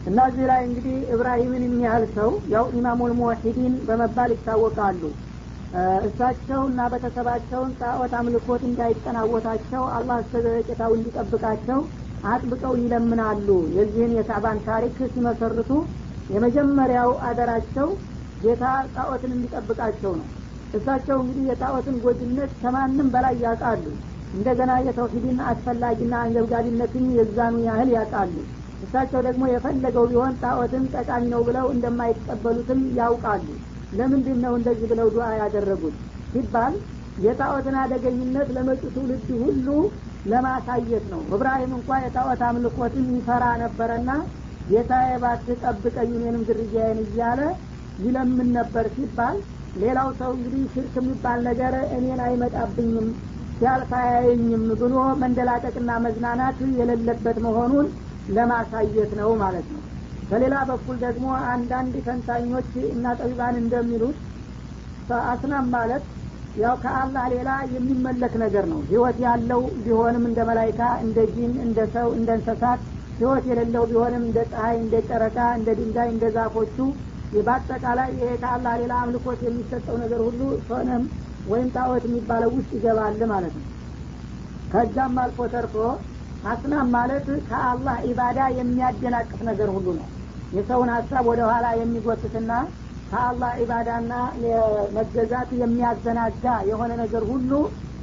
እና 0.06 0.18
እዚህ 0.30 0.44
ላይ 0.50 0.60
እንግዲህ 0.68 0.96
እብራሂምን 1.14 1.64
የሚያህል 1.66 2.04
ሰው 2.16 2.30
ያው 2.54 2.64
ኢማሙል 2.78 3.12
ሙወሒዲን 3.18 3.74
በመባል 3.88 4.30
ይታወቃሉ። 4.34 5.02
እሳቸው 6.06 6.60
እና 6.70 6.80
ቤተሰባቸውን 6.92 7.70
ጣዖት 7.80 8.14
አምልኮት 8.18 8.62
እንዳይጠናወታቸው 8.68 9.82
አላህ 9.96 10.16
እስከዘለቄታው 10.24 10.92
እንዲጠብቃቸው 10.96 11.78
አጥብቀው 12.24 12.74
ይለምናሉ። 12.80 13.48
የዚህን 13.76 14.16
የካዕባን 14.18 14.58
ታሪክ 14.68 14.98
ሲመሰርቱ 15.14 15.70
የመጀመሪያው 16.28 17.10
አደራቸው 17.28 17.88
ጌታ 18.42 18.64
ጣዖትን 18.94 19.34
እንዲጠብቃቸው 19.36 20.12
ነው። 20.20 20.28
እሳቸው 20.74 21.16
እንግዲህ 21.22 21.44
የጣዖትን 21.48 21.96
ጎጅነት 22.04 22.50
ከማንም 22.60 23.08
በላይ 23.14 23.34
ያውቃሉ። 23.44 23.84
እንደገና 24.34 24.72
የተውሂድን 24.86 25.38
አስፈላጊና 25.48 26.14
አንገብጋቢነትን 26.22 27.06
የዛኑ 27.16 27.56
ያህል 27.66 27.90
ያውቃሉ። 27.96 28.34
እሳቸው 28.84 29.20
ደግሞ 29.26 29.42
የፈለገው 29.50 30.06
ቢሆን 30.10 30.38
ጣዖትን 30.42 30.84
ጠቃሚ 30.94 31.24
ነው 31.32 31.42
ብለው 31.48 31.66
እንደማይቀበሉትም 31.74 32.80
ያውቃሉ። 32.98 33.46
ለምንድን 33.92 34.38
ነው 34.44 34.52
እንደዚህ 34.58 34.86
ብለው 34.92 35.08
ዱዓ 35.14 35.26
ያደረጉት? 35.40 35.96
ሲባል 36.32 36.74
የጣዖትን 37.18 37.76
አደገኝነት 37.80 38.48
ለመጪ 38.56 38.82
ትውልድ 38.94 39.28
ሁሉ 39.42 39.66
ለማሳየት 40.26 41.04
ነው። 41.12 41.20
እብራሂም 41.34 41.72
እንኳ 41.78 41.98
የጣዖት 42.04 42.42
አምልኮትን 42.48 43.06
ይፈራ 43.16 43.44
ነበረና 43.62 44.10
ጌታዬ 44.68 45.08
እባክህ 45.16 45.60
ጠብቀኝ 45.64 46.10
እኔንም 46.18 46.42
ዝርያዬን 46.48 46.98
እያለ 47.04 47.40
ይለምን 48.02 48.48
ነበር 48.58 48.86
ሲባል 48.94 49.36
ሌላው 49.82 50.08
ሰው 50.18 50.30
እንግዲህ 50.36 50.62
ሽርክ 50.72 50.94
የሚባል 51.00 51.38
ነገር 51.48 51.74
እኔን 51.96 52.20
አይመጣብኝም 52.26 53.06
ሲያልፍ 53.56 53.90
አያየኝም 53.98 54.64
ብሎ 54.80 54.94
መንደላቀቅና 55.20 55.90
መዝናናት 56.04 56.58
የሌለበት 56.78 57.38
መሆኑን 57.46 57.86
ለማሳየት 58.36 59.12
ነው 59.20 59.30
ማለት 59.42 59.66
ነው። 59.74 59.82
በሌላ 60.30 60.56
በኩል 60.68 60.96
ደግሞ 61.04 61.26
አንዳንድ 61.52 61.94
ተንታኞች 62.06 62.70
እና 62.92 63.06
ጠቢባን 63.18 63.56
እንደሚሉት 63.62 64.18
አስናም 65.30 65.66
ማለት 65.74 66.04
ያው 66.56 66.74
ከአላህ 66.82 67.24
ሌላ 67.34 67.50
የሚመለክ 67.74 68.34
ነገር 68.42 68.64
ነው። 68.72 68.80
ህይወት 68.88 69.18
ያለው 69.24 69.62
ቢሆንም 69.84 70.24
እንደ 70.30 70.40
መላይካ 70.48 70.80
እንደ 71.04 71.18
ጂን 71.34 71.52
እንደ 71.66 71.78
ሰው 71.94 72.08
እንደ 72.18 72.30
እንስሳት 72.38 72.80
ህይወት 73.18 73.44
የሌለው 73.50 73.84
ቢሆንም 73.90 74.22
እንደ 74.28 74.40
ፀሐይ 74.50 74.76
እንደ 74.82 74.94
ጨረቃ 75.08 75.38
እንደ 75.58 75.70
ድንጋይ 75.78 76.08
እንደ 76.12 76.26
ዛፎቹ 76.36 76.76
በአጠቃላይ 77.40 78.08
ይሄ 78.14 78.30
ከአላህ 78.42 78.72
ሌላ 78.80 78.94
አምልኮት 79.02 79.40
የሚሰጠው 79.46 79.96
ነገር 80.02 80.20
ሁሉ 80.26 80.40
ሶነም 80.66 81.04
ወይም 81.46 81.68
ጣዖት 81.76 82.04
የሚባለው 82.08 82.50
ውስጥ 82.56 82.70
ይገባል 82.76 83.22
ማለት 83.32 83.54
ነው። 83.58 83.66
ከዛም 84.70 85.16
አልፎ 85.22 85.46
ተርፎ 85.54 85.74
አስናም 86.42 86.88
ማለት 86.94 87.26
ከአላህ 87.48 87.96
ኢባዳ 88.08 88.38
የሚያደናቅፍ 88.58 89.40
ነገር 89.50 89.68
ሁሉ 89.74 89.86
ነው። 89.98 90.06
የሰውን 90.52 90.90
ሀሳብ 90.94 91.24
ወደ 91.30 91.42
ኋላ 91.50 91.66
የሚጎትትና 91.80 92.52
ከአላህ 93.10 93.52
ኢባዳና 93.62 94.12
መገዛት 94.96 95.50
የሚያዘናጋ 95.62 96.44
የሆነ 96.70 96.92
ነገር 97.02 97.24
ሁሉ 97.30 97.50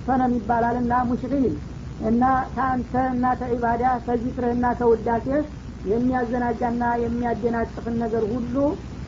ሰነም 0.08 0.34
ይባላል 0.38 0.76
እና 0.82 0.94
ሙሽሪል 1.10 1.56
እና 2.00 2.24
ከአንተ 2.54 2.94
እና 3.14 3.26
ከኢባዳ 3.40 3.84
ከዚክርህና 4.06 4.66
ከውዳሴህ 4.80 5.42
የሚያዘናጋና 5.84 6.84
የሚያደናቅፍን 7.04 7.96
ነገር 8.04 8.24
ሁሉ 8.34 8.56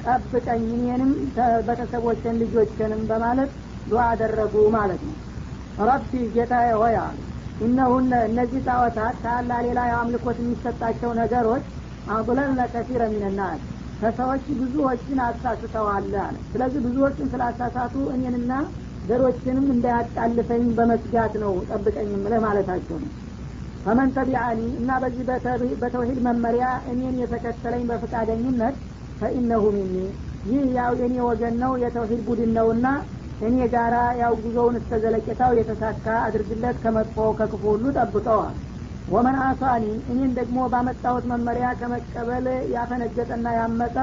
ጠብቀኝ 0.05 0.63
እኔንም 0.75 1.11
ቤተሰቦችን 1.67 2.39
ልጆችንም 2.41 3.01
በማለት 3.09 3.51
ዱዓ 3.85 4.03
አደረጉ 4.11 4.55
ማለት 4.75 5.01
ነው። 5.07 5.15
ረቢ 5.83 6.11
ጌታዬ 6.33 6.69
ሆይ 6.81 6.95
እነሁነ 7.59 8.13
እነዚህ 8.27 8.61
ጣዖታት 8.67 9.15
ከአላህ 9.23 9.59
ሌላ 9.65 9.79
የአምልኮት 9.89 10.37
የሚሰጣቸው 10.41 11.11
ነገሮች 11.19 11.65
አضለልነ 12.09 12.61
ከሲረ 12.71 13.03
ሚንናስ 13.11 13.59
ከሰዎች 14.01 14.45
ብዙዎችን 14.61 15.19
አሳስተዋል 15.25 16.07
አለ። 16.21 16.35
ስለዚህ 16.51 16.79
ብዙዎችን 16.85 17.29
ስላሳሳቱ 17.33 17.95
እኔንና 18.15 18.53
ዘሮችንም 19.03 19.67
እንዳያጣልፈኝ 19.73 20.63
በመስጋት 20.77 21.33
ነው 21.43 21.53
ጠብቀኝ 21.69 22.09
ምልህ 22.15 22.41
ማለታቸው 22.45 22.97
ነው። 23.03 23.11
ፈመን 23.85 24.09
ተቢአኒ 24.15 24.59
እና 24.79 24.97
በዚህ 25.03 25.23
በተውሂድ 25.81 26.19
መመሪያ 26.25 26.65
እኔን 26.91 27.15
የተከተለኝ 27.21 27.83
በፈቃደኝነት 27.89 28.75
ፈኢነሁ 29.21 29.63
ሚኒ። 29.75 29.95
ይህ 30.45 30.63
ያው 30.77 30.91
የኔ 30.99 31.15
ወገን 31.25 31.55
ነው 31.63 31.73
የተውሂድ 31.81 32.21
ቡድን 32.27 32.51
ነውና 32.57 32.85
እኔ 33.41 33.57
ጋራ 33.73 33.95
ያው 34.21 34.33
ጉዞውን 34.41 34.75
እስከ 34.79 34.99
ዘለቄታው 35.03 35.51
የተሳካ 35.59 36.05
አድርግለት 36.25 36.77
ከመጥፎ 36.83 37.27
ከክፉ 37.39 37.63
ሁሉ 37.73 37.85
ጠብቀዋል። 37.97 38.55
ወመን 39.07 39.37
አሳኒ 39.45 39.83
እኔን 40.11 40.31
ደግሞ 40.37 40.57
ባመጣሁት 40.73 41.25
መመሪያ 41.31 41.67
ከመቀበል 41.79 42.45
ያፈነገጠና 42.75 43.47
ያመጠ 43.57 43.95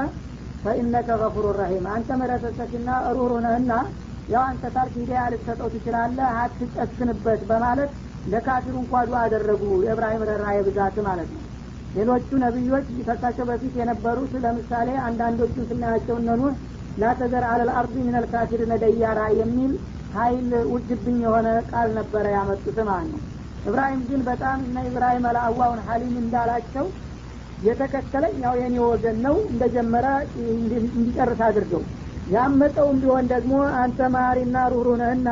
ፈኢነከ 0.63 1.09
ገፉሩ 1.21 1.45
ረሂም 1.59 1.85
አንተ 1.93 2.17
መረሰሰችና 2.21 2.87
ሩህሩ 3.15 3.33
ነህና 3.45 3.71
ያው 4.29 4.43
አንተ 4.47 4.63
ታርክ 4.73 4.95
ሂዳያ 4.99 5.21
ልትሰጠው 5.33 5.69
ትችላለህ 5.75 6.27
አትጨክንበት 6.41 7.43
በማለት 7.49 7.91
ለካፊሩ 8.27 8.75
እንኳ 8.81 8.93
አደረጉ። 9.21 9.63
የእብራሂም 9.85 10.25
ረራዬ 10.29 10.57
ብዛት 10.67 10.97
ማለት 11.07 11.29
ነው 11.35 11.43
ሌሎቹ 11.93 12.29
ነቢዮች 12.43 12.87
ከሳቸው 13.07 13.45
በፊት 13.49 13.73
የነበሩት 13.79 14.33
ለምሳሌ 14.43 14.89
አንዳንዶቹን 15.05 15.67
ስናያቸው 15.69 16.17
እነኑ 16.21 16.41
ላተዘር 16.97 17.43
አለል 17.49 17.69
አርዲ 17.79 17.95
ሚነል 18.05 18.25
የሚል 19.39 19.73
ሀይል 20.13 20.51
ውጅብኝ 20.71 21.17
የሆነ 21.25 21.47
ቃል 21.71 21.89
ነበረ 21.97 22.25
ያመጡት 22.35 22.77
ማለት 22.89 23.09
ነው። 23.13 23.21
እብራሂም 23.65 24.01
ግን 24.09 24.21
በጣም 24.29 24.59
እነ 24.67 24.77
ኢብራሂም 24.89 25.25
አልአዋውን 25.29 25.79
ሀሊም 25.87 26.15
እንዳላቸው 26.21 26.85
የተከተለኝ 27.61 28.35
ያው 28.43 28.53
የኔ 28.59 28.75
ወገን 28.85 29.17
ነው 29.25 29.35
እንደጀመረ 29.51 30.05
እንዲጨርስ 30.93 31.41
አድርገው። 31.47 31.81
ያመጠውም 32.27 32.97
ቢሆን 33.01 33.25
ደግሞ 33.33 33.53
አንተ 33.81 34.09
ማሪና 34.15 34.57
ሩህሩ 34.73 34.89
ነህና 35.01 35.29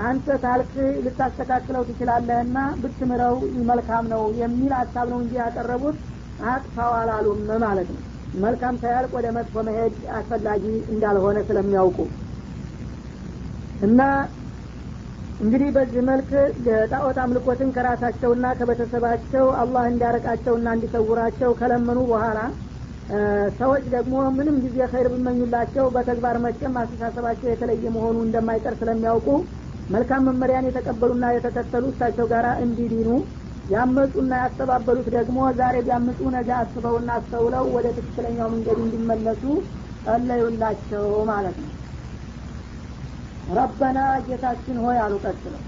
አንተ 0.00 0.36
ታልክ 0.42 0.72
ልታስተካክለው 1.04 1.82
ትችላለህና 1.88 2.58
ብትምረው 2.82 3.34
መልካም 3.70 4.04
ነው 4.12 4.22
የሚል 4.40 4.72
ሀሳብ 4.78 5.06
ነው 5.12 5.18
እንጂ 5.22 5.32
ያቀረቡት 5.40 5.98
አጥፋው 6.50 6.92
አላሉም 7.00 7.40
ማለት 7.64 7.88
ነው። 7.94 8.02
መልካም 8.38 8.74
ሳያልቅ 8.82 9.12
ወደ 9.18 9.28
መጥፎ 9.36 9.62
መሄድ 9.68 9.94
አስፈላጊ 10.18 10.64
እንዳልሆነ 10.92 11.38
ስለሚያውቁ። 11.48 11.98
እና 13.86 14.00
እንግዲህ 15.40 15.68
በዚህ 15.76 16.02
መልክ 16.08 16.30
ጣዖት 16.90 17.18
አምልኮትን 17.22 17.68
ከራሳቸውና 17.76 18.46
ከቤተሰባቸው 18.58 19.46
አላህ 19.60 19.84
እንዲያረቃቸውና 19.90 20.68
እንዲሰውራቸው 20.76 21.50
ከለመኑ 21.60 21.98
በኋላ 22.10 22.40
ሰዎች 23.60 23.84
ደግሞ 23.94 24.16
ምንም 24.36 24.56
ጊዜ 24.64 24.78
ኸይር 24.90 25.06
ብመኙላቸው 25.12 25.86
በተግባር 25.94 26.36
መቼም 26.44 26.76
አስተሳሰባቸው 26.82 27.48
የተለየ 27.50 27.84
መሆኑ 27.96 28.16
እንደማይቀር 28.26 28.74
ስለሚያውቁ 28.80 29.28
መልካም 29.90 30.24
መመሪያን 30.28 30.66
የተቀበሉና 30.68 31.26
የተከተሉ 31.34 31.84
እሳቸው 31.92 32.26
ጋር 32.32 32.46
እንዲዲኑ 32.64 33.08
ያመፁና 33.68 34.32
ያስተባበሉት 34.42 35.08
ደግሞ 35.16 35.38
ዛሬ 35.58 35.76
ቢያምፁ 35.86 36.20
ነገ 36.36 36.50
አስበውና 36.58 37.10
አስተውለው 37.18 37.64
ወደ 37.76 37.86
ትክክለኛው 37.98 38.48
መንገድ 38.54 38.78
እንዲመለሱ 38.84 39.42
ጸለዩላቸው 40.04 41.06
ማለት 41.30 41.56
ነው። 41.62 41.70
ربنا 43.56 43.98
ጌታችን 44.26 44.76
ሆይ 44.84 44.98
አሉ 45.04 45.14
ቀጥለው 45.24 45.62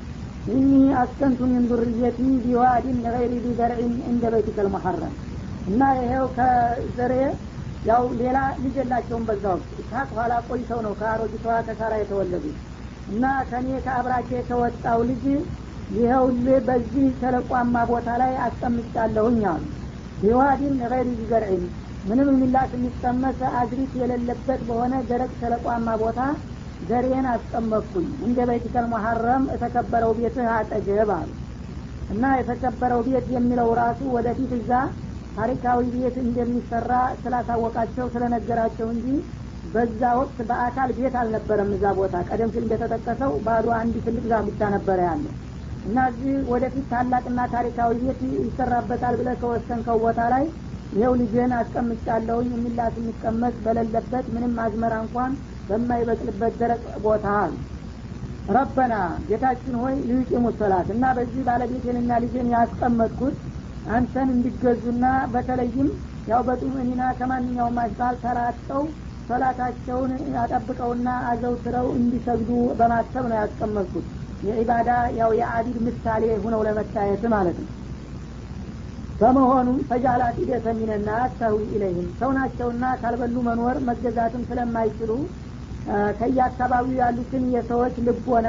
إني 0.53 0.71
أسكنت 1.01 1.41
من 1.51 1.65
ذريتي 1.71 2.21
بواد 2.45 2.99
غير 3.07 3.33
ذي 3.45 3.70
زرع 3.70 3.95
عند 4.11 4.25
بيتك 4.33 4.69
المحرم 4.75 5.15
እና 5.67 5.91
ይሄው 5.99 6.27
ከዘሬ 6.37 7.13
ያው 7.85 8.05
ሌላ 8.21 8.39
ልጅ 8.63 8.75
የላቸውም 8.81 9.25
በዛ 9.29 9.45
ወቅት 9.55 9.79
ኋላ 10.17 10.33
ቆይተው 10.49 10.81
ነው 10.87 10.93
ከአሮጊቷ 11.01 11.47
ከሳራ 11.69 11.95
የተወለዱ 12.01 12.45
እና 13.09 13.25
ከኔ 13.49 13.69
ከአብራኬ 13.85 14.31
ከወጣው 14.49 15.01
ልጅ 15.09 15.25
ይኸው 15.91 16.25
በዚህ 16.67 17.07
ሸለቋማ 17.21 17.77
ቦታ 17.91 18.09
ላይ 18.23 18.35
አስቀምጫለሁኝ 18.45 19.41
አሉ። 19.53 19.65
بواد 20.19 20.75
غير 20.83 21.09
ذي 21.19 21.42
زرع 21.42 21.65
ምንም 22.05 22.29
የሚላስ 22.33 22.71
የሚቀመስ 22.77 23.41
አዝርዕት 23.55 23.93
የሌለበት 24.01 24.61
በሆነ 24.69 24.95
ደረቅ 25.11 25.31
ሸለቋማ 25.41 25.89
ቦታ 26.03 26.21
ዘሬን 26.81 27.27
አስቀመጥኩኝ። 27.33 28.09
እንደ 28.27 28.39
በይቲከል 28.49 28.87
መሐረም 28.93 29.43
የተከበረው 29.53 30.13
ቤትህ 30.19 30.49
አጠገብ 30.55 31.11
አሉ። 31.17 31.31
እና 32.09 32.25
የተከበረው 32.39 33.01
ቤት 33.09 33.27
የሚለው 33.35 33.69
ራሱ 33.81 34.01
ወደፊት 34.17 34.53
እዛ 34.59 34.71
ታሪካዊ 35.37 35.83
ቤት 35.95 36.17
እንደሚሰራ 36.25 36.91
ስላሳወቃቸው 37.23 38.07
ስለነገራቸው 38.15 38.89
እንጂ 38.95 39.07
በዛ 39.75 40.03
ወቅት 40.19 40.39
በአካል 40.49 40.91
ቤት 40.97 41.15
አልነበረም 41.21 41.71
እዛ 41.77 41.85
ቦታ። 41.99 42.15
ቀደም 42.29 42.51
ሲል 42.55 42.65
እንደተጠቀሰው 42.67 43.33
ባዶ 43.47 43.67
አንድ 43.79 43.95
ትልቅ 44.07 44.25
ዛፍ 44.31 44.45
ብቻ 44.49 44.71
ነበረ 44.75 44.99
ያለው። 45.09 45.33
እና 45.85 45.99
እዚህ 46.11 46.35
ወደፊት 46.51 46.85
ታላቅና 46.93 47.41
ታሪካዊ 47.55 47.93
ቤት 48.03 48.21
ይሰራበታል 48.41 49.15
ብለ 49.21 49.31
ከወሰንከው 49.41 49.99
ቦታ 50.05 50.21
ላይ 50.35 50.45
ይኸው 50.93 51.13
ልጅህን 51.21 51.53
አስቀምጫለሁኝ 51.59 52.49
የሚላስ 52.53 52.95
የሚቀመጥ 53.01 53.55
በሌለበት 53.65 54.27
ምንም 54.35 54.59
አዝመራ 54.65 54.95
እንኳን 55.05 55.33
በማይበቅልበት 55.69 56.55
ደረቅ 56.61 56.83
ቦታ 57.05 57.27
አሉ 57.43 57.53
ረበና 58.49 58.95
ጌታችን 59.29 59.75
ሆይ 59.83 59.95
ልዩቂሙ 60.09 60.47
ሰላት 60.61 60.89
እና 60.95 61.05
በዚህ 61.19 61.43
ባለቤቴንና 61.49 62.13
ልጅን 62.25 62.49
ያስቀመጥኩት 62.55 63.37
አንተን 63.91 64.29
እንዲገዙና 64.35 65.05
በተለይም 65.33 65.89
ያው 66.27 66.41
በጡምኒና 66.49 67.05
ከማንኛውም 67.19 67.79
አሽባል 67.85 68.17
ተራጠው 68.25 68.83
ሶላታቸውን 69.29 70.13
አጠብቀውና 70.41 71.09
አዘውትረው 71.29 71.87
እንዲሰግዱ 71.99 72.51
በማሰብ 72.79 73.25
ነው 73.31 73.39
ያስቀመጥኩት። 73.41 74.07
የዒባዳ 74.43 74.91
ያው 75.19 75.31
የአቢድ 75.39 75.77
ምሳሌ 75.87 76.25
ሁነው 76.45 76.63
ለመታየት 76.67 77.25
ማለት 77.35 77.59
ነው። 77.63 77.71
በመሆኑም 79.21 79.79
ፈጃላት 79.89 80.37
ሂደተ 80.41 80.67
ሚነና 80.79 81.09
ተህዊ 81.35 81.59
ኢለይህም 81.75 82.09
ሰው 82.21 82.31
ናቸውና 82.39 82.85
ካልበሉ 83.03 83.37
መኖር 83.49 83.77
መገዛትም 83.89 84.43
ስለማይችሉ 84.49 85.11
ከየአካባቢው 86.19 86.97
ያሉትን 87.01 87.45
የሰዎች 87.55 87.95
ልቦና 88.07 88.49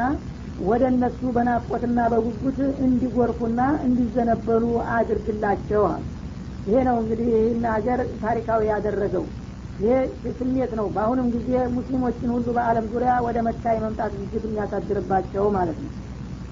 ወደ 0.61 0.83
እነሱ 0.91 1.21
በናፍቆትና 1.35 1.99
በጉጉት 2.11 2.57
እንዲጎርፉና 2.85 3.61
እንዲዘነበሉ 3.85 4.63
አድርግላቸዋል 4.95 6.03
ይሄ 6.65 6.75
ነው 6.87 6.97
እንግዲህ 7.01 7.29
ይህን 7.35 7.63
ሀገር 7.73 8.01
ታሪካዊ 8.21 8.61
ያደረገው 8.71 9.25
ይሄ 9.79 9.93
ስሜት 10.37 10.71
ነው። 10.79 10.87
በአሁንም 10.95 11.27
ጊዜ 11.35 11.51
ሙስሊሞችን 11.75 12.33
ሁሉ 12.35 12.47
በአለም 12.57 12.85
ዙሪያ 12.91 13.13
ወደ 13.25 13.37
መካ 13.47 13.63
የመምጣት 13.75 14.11
ዝግጅት 14.15 14.43
የሚያሳድርባቸው 14.47 15.45
ማለት 15.55 15.77
ነው። 15.83 15.91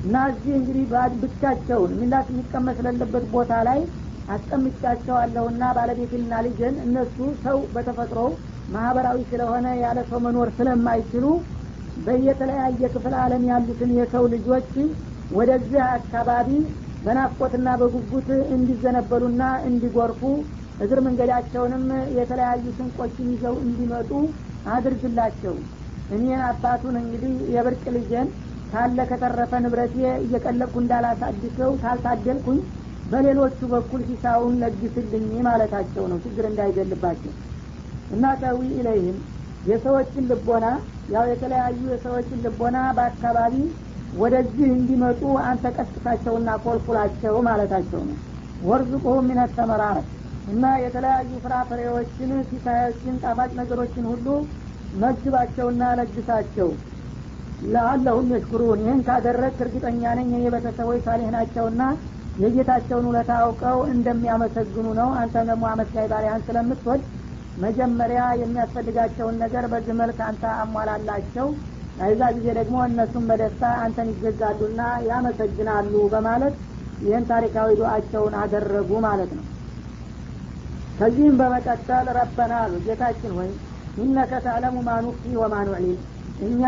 እና 0.04 0.24
እዚህ 0.32 0.54
እንግዲህ 0.60 0.86
ብቻቸውን 1.24 1.92
ሚላት 2.00 2.30
የሚቀመስ 2.32 2.78
ለለበት 2.86 3.26
ቦታ 3.34 3.54
ላይ 3.68 3.80
አስቀምጫቸዋለሁና 4.28 5.64
ባለቤትና 5.78 6.34
ልጅን 6.46 6.76
እነሱ 6.86 7.16
ሰው 7.44 7.58
በተፈጥሮ 7.74 8.20
ማህበራዊ 8.68 9.20
ስለሆነ 9.32 9.68
ያለ 9.82 10.00
ሰው 10.10 10.20
መኖር 10.26 10.50
ስለማይችሉ 10.58 11.26
በየተለያየ 11.98 12.82
ክፍለ 12.94 13.14
ዓለም 13.24 13.44
ያሉትን 13.52 13.90
የሰው 13.98 14.26
ልጆች 14.34 14.72
ወደዚህ 15.30 15.82
አካባቢ 15.92 16.50
በናፍቆትና 17.02 17.70
በጉጉት 17.82 18.28
እንዲዘነበሉና 18.56 19.44
እንዲጎርፉ 19.70 20.22
እግር 20.82 21.00
መንገዳቸውንም 21.06 21.86
የተለያዩ 22.18 22.64
ስንቆችን 22.78 23.28
ይዘው 23.34 23.56
እንዲመጡ 23.64 24.12
አድርግላቸው። 24.68 25.56
እኔን 26.10 26.42
አባቱን 26.48 26.96
እንግዲህ 27.02 27.34
የብርቅ 27.54 27.84
ልጄን 27.96 28.30
ካለ 28.72 29.00
ከተረፈ 29.10 29.54
ንብረቴ 29.64 29.96
እየቀለብኩ 30.24 30.76
እንዳላሳድሰው 30.82 31.72
ካልታደልኩኝ 31.82 32.60
በሌሎቹ 33.06 33.60
በኩል 33.74 34.02
ሂሳውን 34.10 34.54
ለግስልኝ 34.62 35.28
ማለታቸው 35.48 36.04
ነው። 36.12 36.18
ችግር 36.26 36.46
እንዳይገልባቸው 36.50 37.34
እና 38.10 38.34
ተዊ 38.42 38.60
ኢለይህም 38.80 39.18
የሰዎችን 39.66 40.28
ልቦና 40.32 40.66
ያው 41.14 41.26
የተለያዩ 41.32 41.82
የሰዎችን 41.92 42.42
ልቦና 42.46 42.78
በአካባቢ 42.98 43.56
ወደዚህ 44.14 44.66
እንዲመጡ 44.72 45.22
አንተ 45.50 45.66
ቀስቅሳቸውና 45.76 46.50
ኮልኩላቸው 46.64 47.36
ማለታቸው 47.48 48.02
ነው። 48.10 48.18
ወርዝቁሁ 48.62 49.14
ሚነ 49.28 49.42
ተመራረት 49.54 50.08
እና 50.46 50.66
የተለያዩ 50.84 51.32
ፍራፍሬዎችን 51.44 52.32
ሲሳዮችን 52.50 53.20
ጣፋጭ 53.24 53.52
ነገሮችን 53.60 54.06
ሁሉ 54.12 54.28
መግባቸውና 54.94 55.84
ለግሳቸው። 56.00 56.70
ለአለሁም 57.66 58.28
የሽኩሩን። 58.34 58.80
ይህን 58.84 59.02
ካደረግ 59.08 59.60
እርግጠኛ 59.64 60.04
ነኝ 60.20 60.30
የኔ 60.36 60.46
ቤተሰቦች 60.56 61.02
ሳሌህ 61.08 61.30
ናቸውና 61.36 61.82
የጌታቸውን 62.36 63.08
ውለታ 63.10 63.32
አውቀው 63.44 63.78
እንደሚያመሰግኑ 63.94 64.88
ነው። 65.00 65.10
አንተም 65.22 65.48
ደግሞ 65.52 65.66
አመስጋይ 65.72 66.08
ባሪያን 66.12 66.46
ስለምትወድ 66.48 67.02
መጀመሪያ 67.58 68.22
የሚያስፈልጋቸውን 68.42 69.36
ነገር 69.44 69.64
በዚህ 69.72 69.96
መልክ 70.02 70.20
አንተ 70.30 70.44
አሟላላቸው። 70.58 71.48
ከዛ 71.98 72.22
ጊዜ 72.36 72.48
ደግሞ 72.60 72.78
እነሱም 72.88 73.24
በደስታ 73.30 73.64
አንተን 73.84 74.12
ይገዛሉና 74.14 74.82
ያመሰግናሉ 75.10 75.94
በማለት 76.14 76.56
ይህን 77.02 77.26
ታሪካዊ 77.32 77.70
ዱአቸውን 77.80 78.34
አደረጉ 78.42 78.92
ማለት 79.08 79.32
ነው 79.38 79.46
ከዚህም 81.02 81.38
በመቀጠል 81.38 82.08
ረበና 82.16 82.54
ጌታችን 82.86 83.32
ሆይ 83.38 83.48
ኢነከ 83.98 84.32
ተዕለሙ 84.44 84.76
ማኑፊ 84.88 85.32
ወማኑዕሊን 85.40 86.00
እኛ 86.40 86.62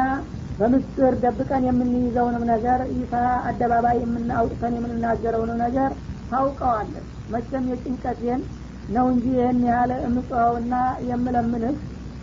በምስጢር 0.59 1.13
ደብቀን 1.23 1.63
የምንይዘውንም 1.67 2.43
ነገር 2.51 2.79
ይፋ 2.95 3.13
አደባባይ 3.49 3.97
የምናውጥተን 4.01 4.73
የምንናገረውን 4.77 5.51
ነገር 5.63 5.91
ታውቀዋለን 6.31 7.05
መቼም 7.29 7.67
የጭንቀቴን 7.71 8.41
ነው 8.87 9.05
እንጂ 9.13 9.25
ይህን 9.37 9.59
ያህል 9.67 9.91
እምጽኸውና 10.07 10.73
የምለምንህ 11.09 11.75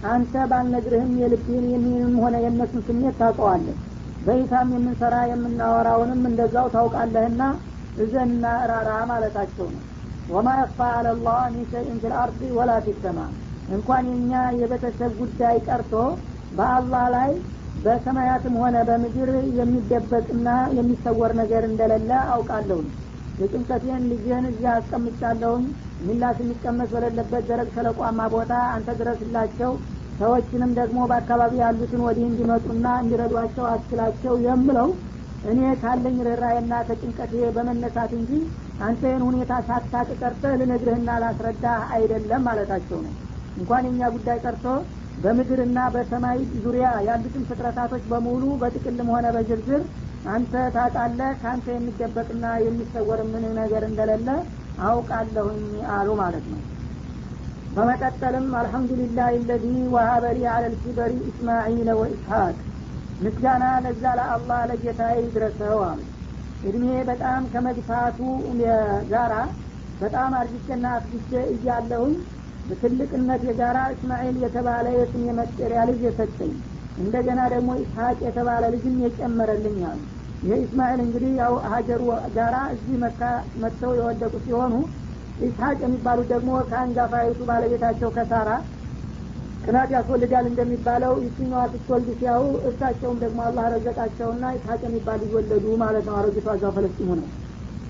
አንተ 0.07 0.35
ባልነግርህም 0.51 1.13
የልብህን 1.21 1.67
የሚንም 1.73 2.15
ሆነ 2.23 2.37
የእነሱን 2.45 2.85
ስሜት 2.89 3.17
ታውቀዋለህ። 3.21 3.79
በይታም 4.21 4.75
የምንሰራ 4.77 5.17
የምናወራውንም 5.31 6.23
እንደዛው 6.31 6.67
ታውቃለህና 6.75 7.43
እዘንና 7.97 8.45
እራራ 8.65 8.91
ማለታቸው 9.11 9.69
ነው 9.71 9.83
ወማ 10.31 10.49
የክፋ 10.57 10.81
አለላህ 10.97 11.39
ሚን 11.53 11.65
ሸይን 11.71 11.97
ፊ 12.03 12.11
ልአርድ 12.13 12.41
ወላ 12.59 12.73
ፊ 12.85 12.93
ሰማ። 13.03 13.19
እንኳን 13.69 14.05
የኛ 14.11 14.33
የቤተሰብ 14.61 15.13
ጉዳይ 15.21 15.57
ቀርቶ 15.67 15.93
በአላህ 16.53 17.05
ላይ 17.15 17.31
በሰማያትም 17.77 18.55
ሆነ 18.63 18.77
በምድር 18.89 19.31
የሚደበቅና 19.59 20.49
የሚሰወር 20.79 21.33
ነገር 21.41 21.63
እንደሌለ 21.69 22.11
አውቃለሁኝ። 22.35 22.89
የጭንቀቴን 23.39 24.03
ልጅህን 24.11 24.47
እዚያ 24.51 24.71
አስቀምጫለሁኝ። 24.79 25.67
ሚላስ 26.01 26.39
የሚቀመስ 26.43 26.89
በሌለበት 26.95 27.45
ደረቅ 27.51 27.69
ሸለቋማ 27.75 28.21
ቦታ 28.35 28.53
አንተ 28.75 28.91
ድረስላቸው 29.01 29.73
ሰዎችንም 30.19 30.73
ደግሞ 30.79 30.99
በአካባቢ 31.11 31.53
ያሉትን 31.63 32.03
ወዲህ 32.07 32.27
እንዲመጡና 32.29 32.87
እንዲረዷቸው 33.03 33.65
አስችላቸው 33.71 34.35
የምለው 34.47 34.89
እኔ 35.45 35.61
ካለኝ 35.83 36.17
ርኅራዬና 36.27 36.73
ከጭንቀቴ 36.89 37.35
በመነሳት 37.57 38.11
እንጂ 38.19 38.33
አንተ 38.81 39.03
ይህን 39.09 39.23
ሁኔታ 39.27 39.53
ሳታቅ 39.67 40.09
ቀርተህ 40.21 40.53
ልነግርህና 40.61 41.11
ላስረዳህ 41.23 41.81
አይደለም 41.97 42.43
ማለታቸው 42.49 42.99
ነው። 43.07 43.15
እንኳን 43.57 43.87
የኛ 43.89 44.03
ጉዳይ 44.15 44.39
ቀርቶ 44.45 44.67
በምድርና 45.17 45.79
በሰማይ 45.95 46.39
ዙሪያ 46.65 46.87
ያሉትን 47.07 47.43
ፍጥረታቶች 47.49 48.05
በሙሉ 48.11 48.43
በጥቅልም 48.61 49.09
ሆነ 49.15 49.27
በዝርዝር 49.37 49.83
አንተ 50.29 50.53
ታውቃለህ 50.75 51.31
ከአንተ 51.41 51.67
የሚደበቅና 51.75 52.47
የሚሰወር 52.65 53.21
ምን 53.31 53.45
ነገር 53.61 53.85
እንደሌለ 53.89 54.29
አውቃለሁኝ 54.87 55.63
አሉ 55.95 56.09
ማለት 56.21 56.47
ነው። 56.53 56.61
በመቀጠልም 57.75 58.47
አልሐምዱሊላህ 58.61 59.29
ለዚ 59.49 59.65
ወሀበሊ 59.95 60.41
አለ 60.55 60.65
ልኪበሪ 60.73 61.13
እስማዒለ 61.31 61.91
ወኢስሐቅ 62.01 62.57
ምስጋና 63.21 63.65
ለዛ 63.85 64.05
ለአላህ 64.19 64.61
ለጌታ 64.71 65.01
ይድረሰው 65.19 65.79
አሉ 65.89 66.01
እድሜ 66.63 66.87
በጣም 67.09 67.43
ከመግፋቱ 67.53 68.19
ጋራ 69.13 69.35
በጣም 70.01 70.33
አርጅቼና 70.41 70.87
አፍጅቼ 70.97 71.33
እያለሁኝ 71.55 72.15
በትልቅነት 72.65 73.43
የጋራ 73.49 73.79
እስማኤል 73.95 74.37
የተባለ 74.45 74.87
የስም 74.97 75.23
የመጠሪያ 75.29 75.81
ልጅ 75.89 76.01
የሰጠኝ 76.07 76.53
እንደገና 76.97 77.41
ደግሞ 77.53 77.71
ኢስሐቅ 77.83 78.19
የተባለ 78.27 78.65
ልጅም 78.75 78.97
የጨመረልኝ 79.05 79.79
አሉ። 79.91 80.01
ይህ 80.43 80.59
እስማኤል 80.65 81.01
እንግዲህ 81.05 81.33
ያው 81.41 81.55
ሀጀሩ 81.71 82.03
ጋራ 82.37 82.57
እዚህ 82.75 82.97
መካ 83.03 83.23
መጥተው 83.63 83.93
የወደቁ 83.99 84.35
ሲሆኑ 84.45 84.75
ኢስሐቅ 85.39 85.79
የሚባሉት 85.85 86.29
ደግሞ 86.33 86.51
ከአንጋፋይቱ 86.71 87.41
ባለቤታቸው 87.51 88.11
ከሳራ 88.17 88.49
ቅናት 89.71 89.91
ያስወልዳል 89.95 90.47
እንደሚባለው 90.49 91.13
ይችኛዋ 91.25 91.61
ስትወልድ 91.73 92.09
ሲያው 92.17 92.45
እሳቸውም 92.69 93.19
ደግሞ 93.21 93.39
አላህ 93.45 93.65
ረዘቃቸውና 93.75 94.45
ኢስሐቅ 94.57 94.81
የሚባል 94.87 95.19
ልጅ 95.23 95.33
ወለዱ 95.37 95.67
ማለት 95.83 96.05
ነው። 96.09 96.15
አረጊቷ 96.21 96.47
እዛው 96.57 96.73
ፈለስጢሙ 96.77 97.11
ነው 97.19 97.27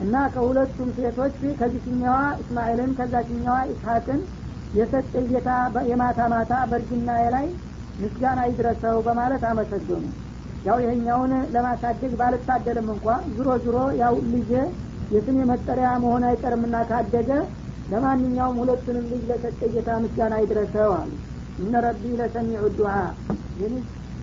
እና 0.01 0.15
ከሁለቱም 0.35 0.89
ሴቶች 0.99 1.37
ከዚችኛዋ 1.61 2.17
እስማኤልን 2.43 2.91
ከዛችኛዋ 2.99 3.57
ኢስሐቅን 3.73 4.21
የሰጠ 4.75 5.23
ጌታ 5.31 5.49
የማታ 5.91 6.29
ማታ 6.35 6.53
በእርጅናዬ 6.71 7.25
ላይ 7.37 7.47
ምስጋና 8.03 8.45
ይድረሰው 8.51 8.99
በማለት 9.09 9.47
አመሰገኑ። 9.51 10.05
ያው 10.67 10.79
ይሄኛውን 10.85 11.33
ለማሳደግ 11.55 12.13
ባልታደልም 12.21 12.91
እንኳ 12.97 13.07
ዝሮ 13.37 13.57
ዝሮ 13.65 13.79
ያው 14.03 14.17
ልጄ 14.33 14.53
የስሜ 15.15 15.39
መጠሪያ 15.51 15.89
መሆን 16.05 16.29
አይቀርምና 16.29 16.77
ካደገ 16.91 17.31
ለማንኛውም 17.93 18.61
ሁለቱንም 18.63 19.09
ልጅ 19.13 19.25
ለሰጠ 19.31 19.61
ጌታ 19.75 19.91
ምስጋና 20.05 20.35
ይድረሰው 20.43 20.93
አሉ 20.99 21.11
እነ 21.59 21.75
ረቢ 21.87 22.03
ለሰሚዑ 22.21 22.65
ዱዓ። 22.77 22.95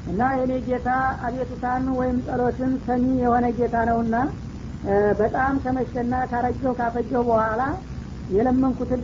እና 0.05 0.21
የኔ 0.39 0.53
ጌታ 0.67 0.89
አቤቱታን 1.25 1.85
ወይም 1.97 2.17
ጸሎትን 2.27 2.73
ሰሚ 2.85 3.05
የሆነ 3.21 3.45
ጌታ 3.57 3.77
ነውና 3.89 4.15
በጣም 5.19 5.53
ከመሸና 5.63 6.13
ካረጀው 6.31 6.73
ካፈጀው 6.79 7.23
በኋላ 7.29 7.61
የለመንኩትን 8.29 9.01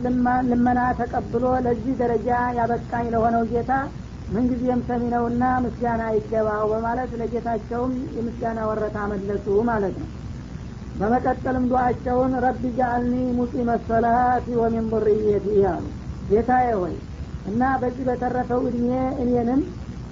ልመና 0.50 0.80
ተቀብሎ 0.98 1.44
ለዚህ 1.66 1.94
ደረጃ 2.00 2.28
ያበቃኝ 2.58 3.06
ለሆነው 3.14 3.44
ጌታ 3.52 3.72
ምንጊዜም 4.28 4.80
ሰሚ 4.88 5.02
ነውና 5.14 5.44
ምስጋና 5.64 6.02
ይገባው 6.16 6.62
በማለት 6.72 7.10
ለጌታቸውም 7.20 7.92
የምስጋና 8.16 8.60
ወረታ 8.70 8.98
መለሱ 9.12 9.46
ማለት 9.70 9.96
ነው። 10.02 10.10
በመቀጠልም 10.94 11.64
ዱአቸውን 11.70 12.32
ረቢ 12.44 12.62
ጃአልኒ 12.76 13.14
ሙቂመ 13.38 13.70
ሰላት 13.88 14.46
ወሚን 14.60 14.86
ዙርየቲ 14.92 15.46
አሉ 15.72 15.84
ጌታዬ 16.30 16.68
ሆይ 16.80 16.94
እና 17.44 17.62
በዚህ 17.80 18.04
በተረፈው 18.08 18.60
እድሜ 18.68 18.90
እኔንም 19.22 19.60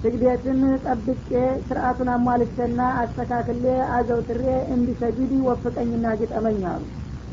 ስግደትን 0.03 0.61
ጠብቄ 0.85 1.29
ስርአቱን 1.67 2.09
አሟልቼና 2.13 2.81
አስተካክሌ 3.01 3.65
አዘውትሬ 3.95 4.43
እንዲሰግድ 4.75 5.31
ወፍቀኝና 5.47 6.07
ግጠመኝ 6.21 6.61
አሉ። 6.71 6.83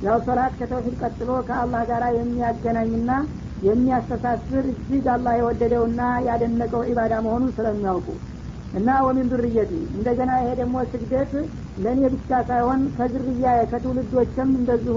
ያው 0.02 0.18
ሶላት 0.26 0.52
ከተውሂድ 0.58 0.94
ቀጥሎ 1.02 1.30
ከአላህ 1.48 1.82
ጋር 1.90 2.04
የሚያገናኝና 2.18 3.10
የሚያስተሳስር 3.62 4.66
እጅግ 4.72 5.06
አላህ 5.14 5.32
የወደደውና 5.38 6.00
ያደነቀው 6.28 6.84
ዒባዳ 6.90 7.14
መሆኑን 7.26 7.50
ስለሚያውቁ 7.56 8.06
እና 8.72 8.88
ወሚን 9.06 9.28
ዱርየቲ። 9.32 9.72
እንደገና 9.96 10.32
ይሄ 10.40 10.50
ደግሞ 10.60 10.76
ስግደት 10.90 11.32
ለእኔ 11.76 12.00
ብቻ 12.14 12.30
ሳይሆን 12.48 12.80
ከዝርያ 12.96 13.44
ከትውልዶችም 13.70 14.50
እንደዚሁ 14.60 14.96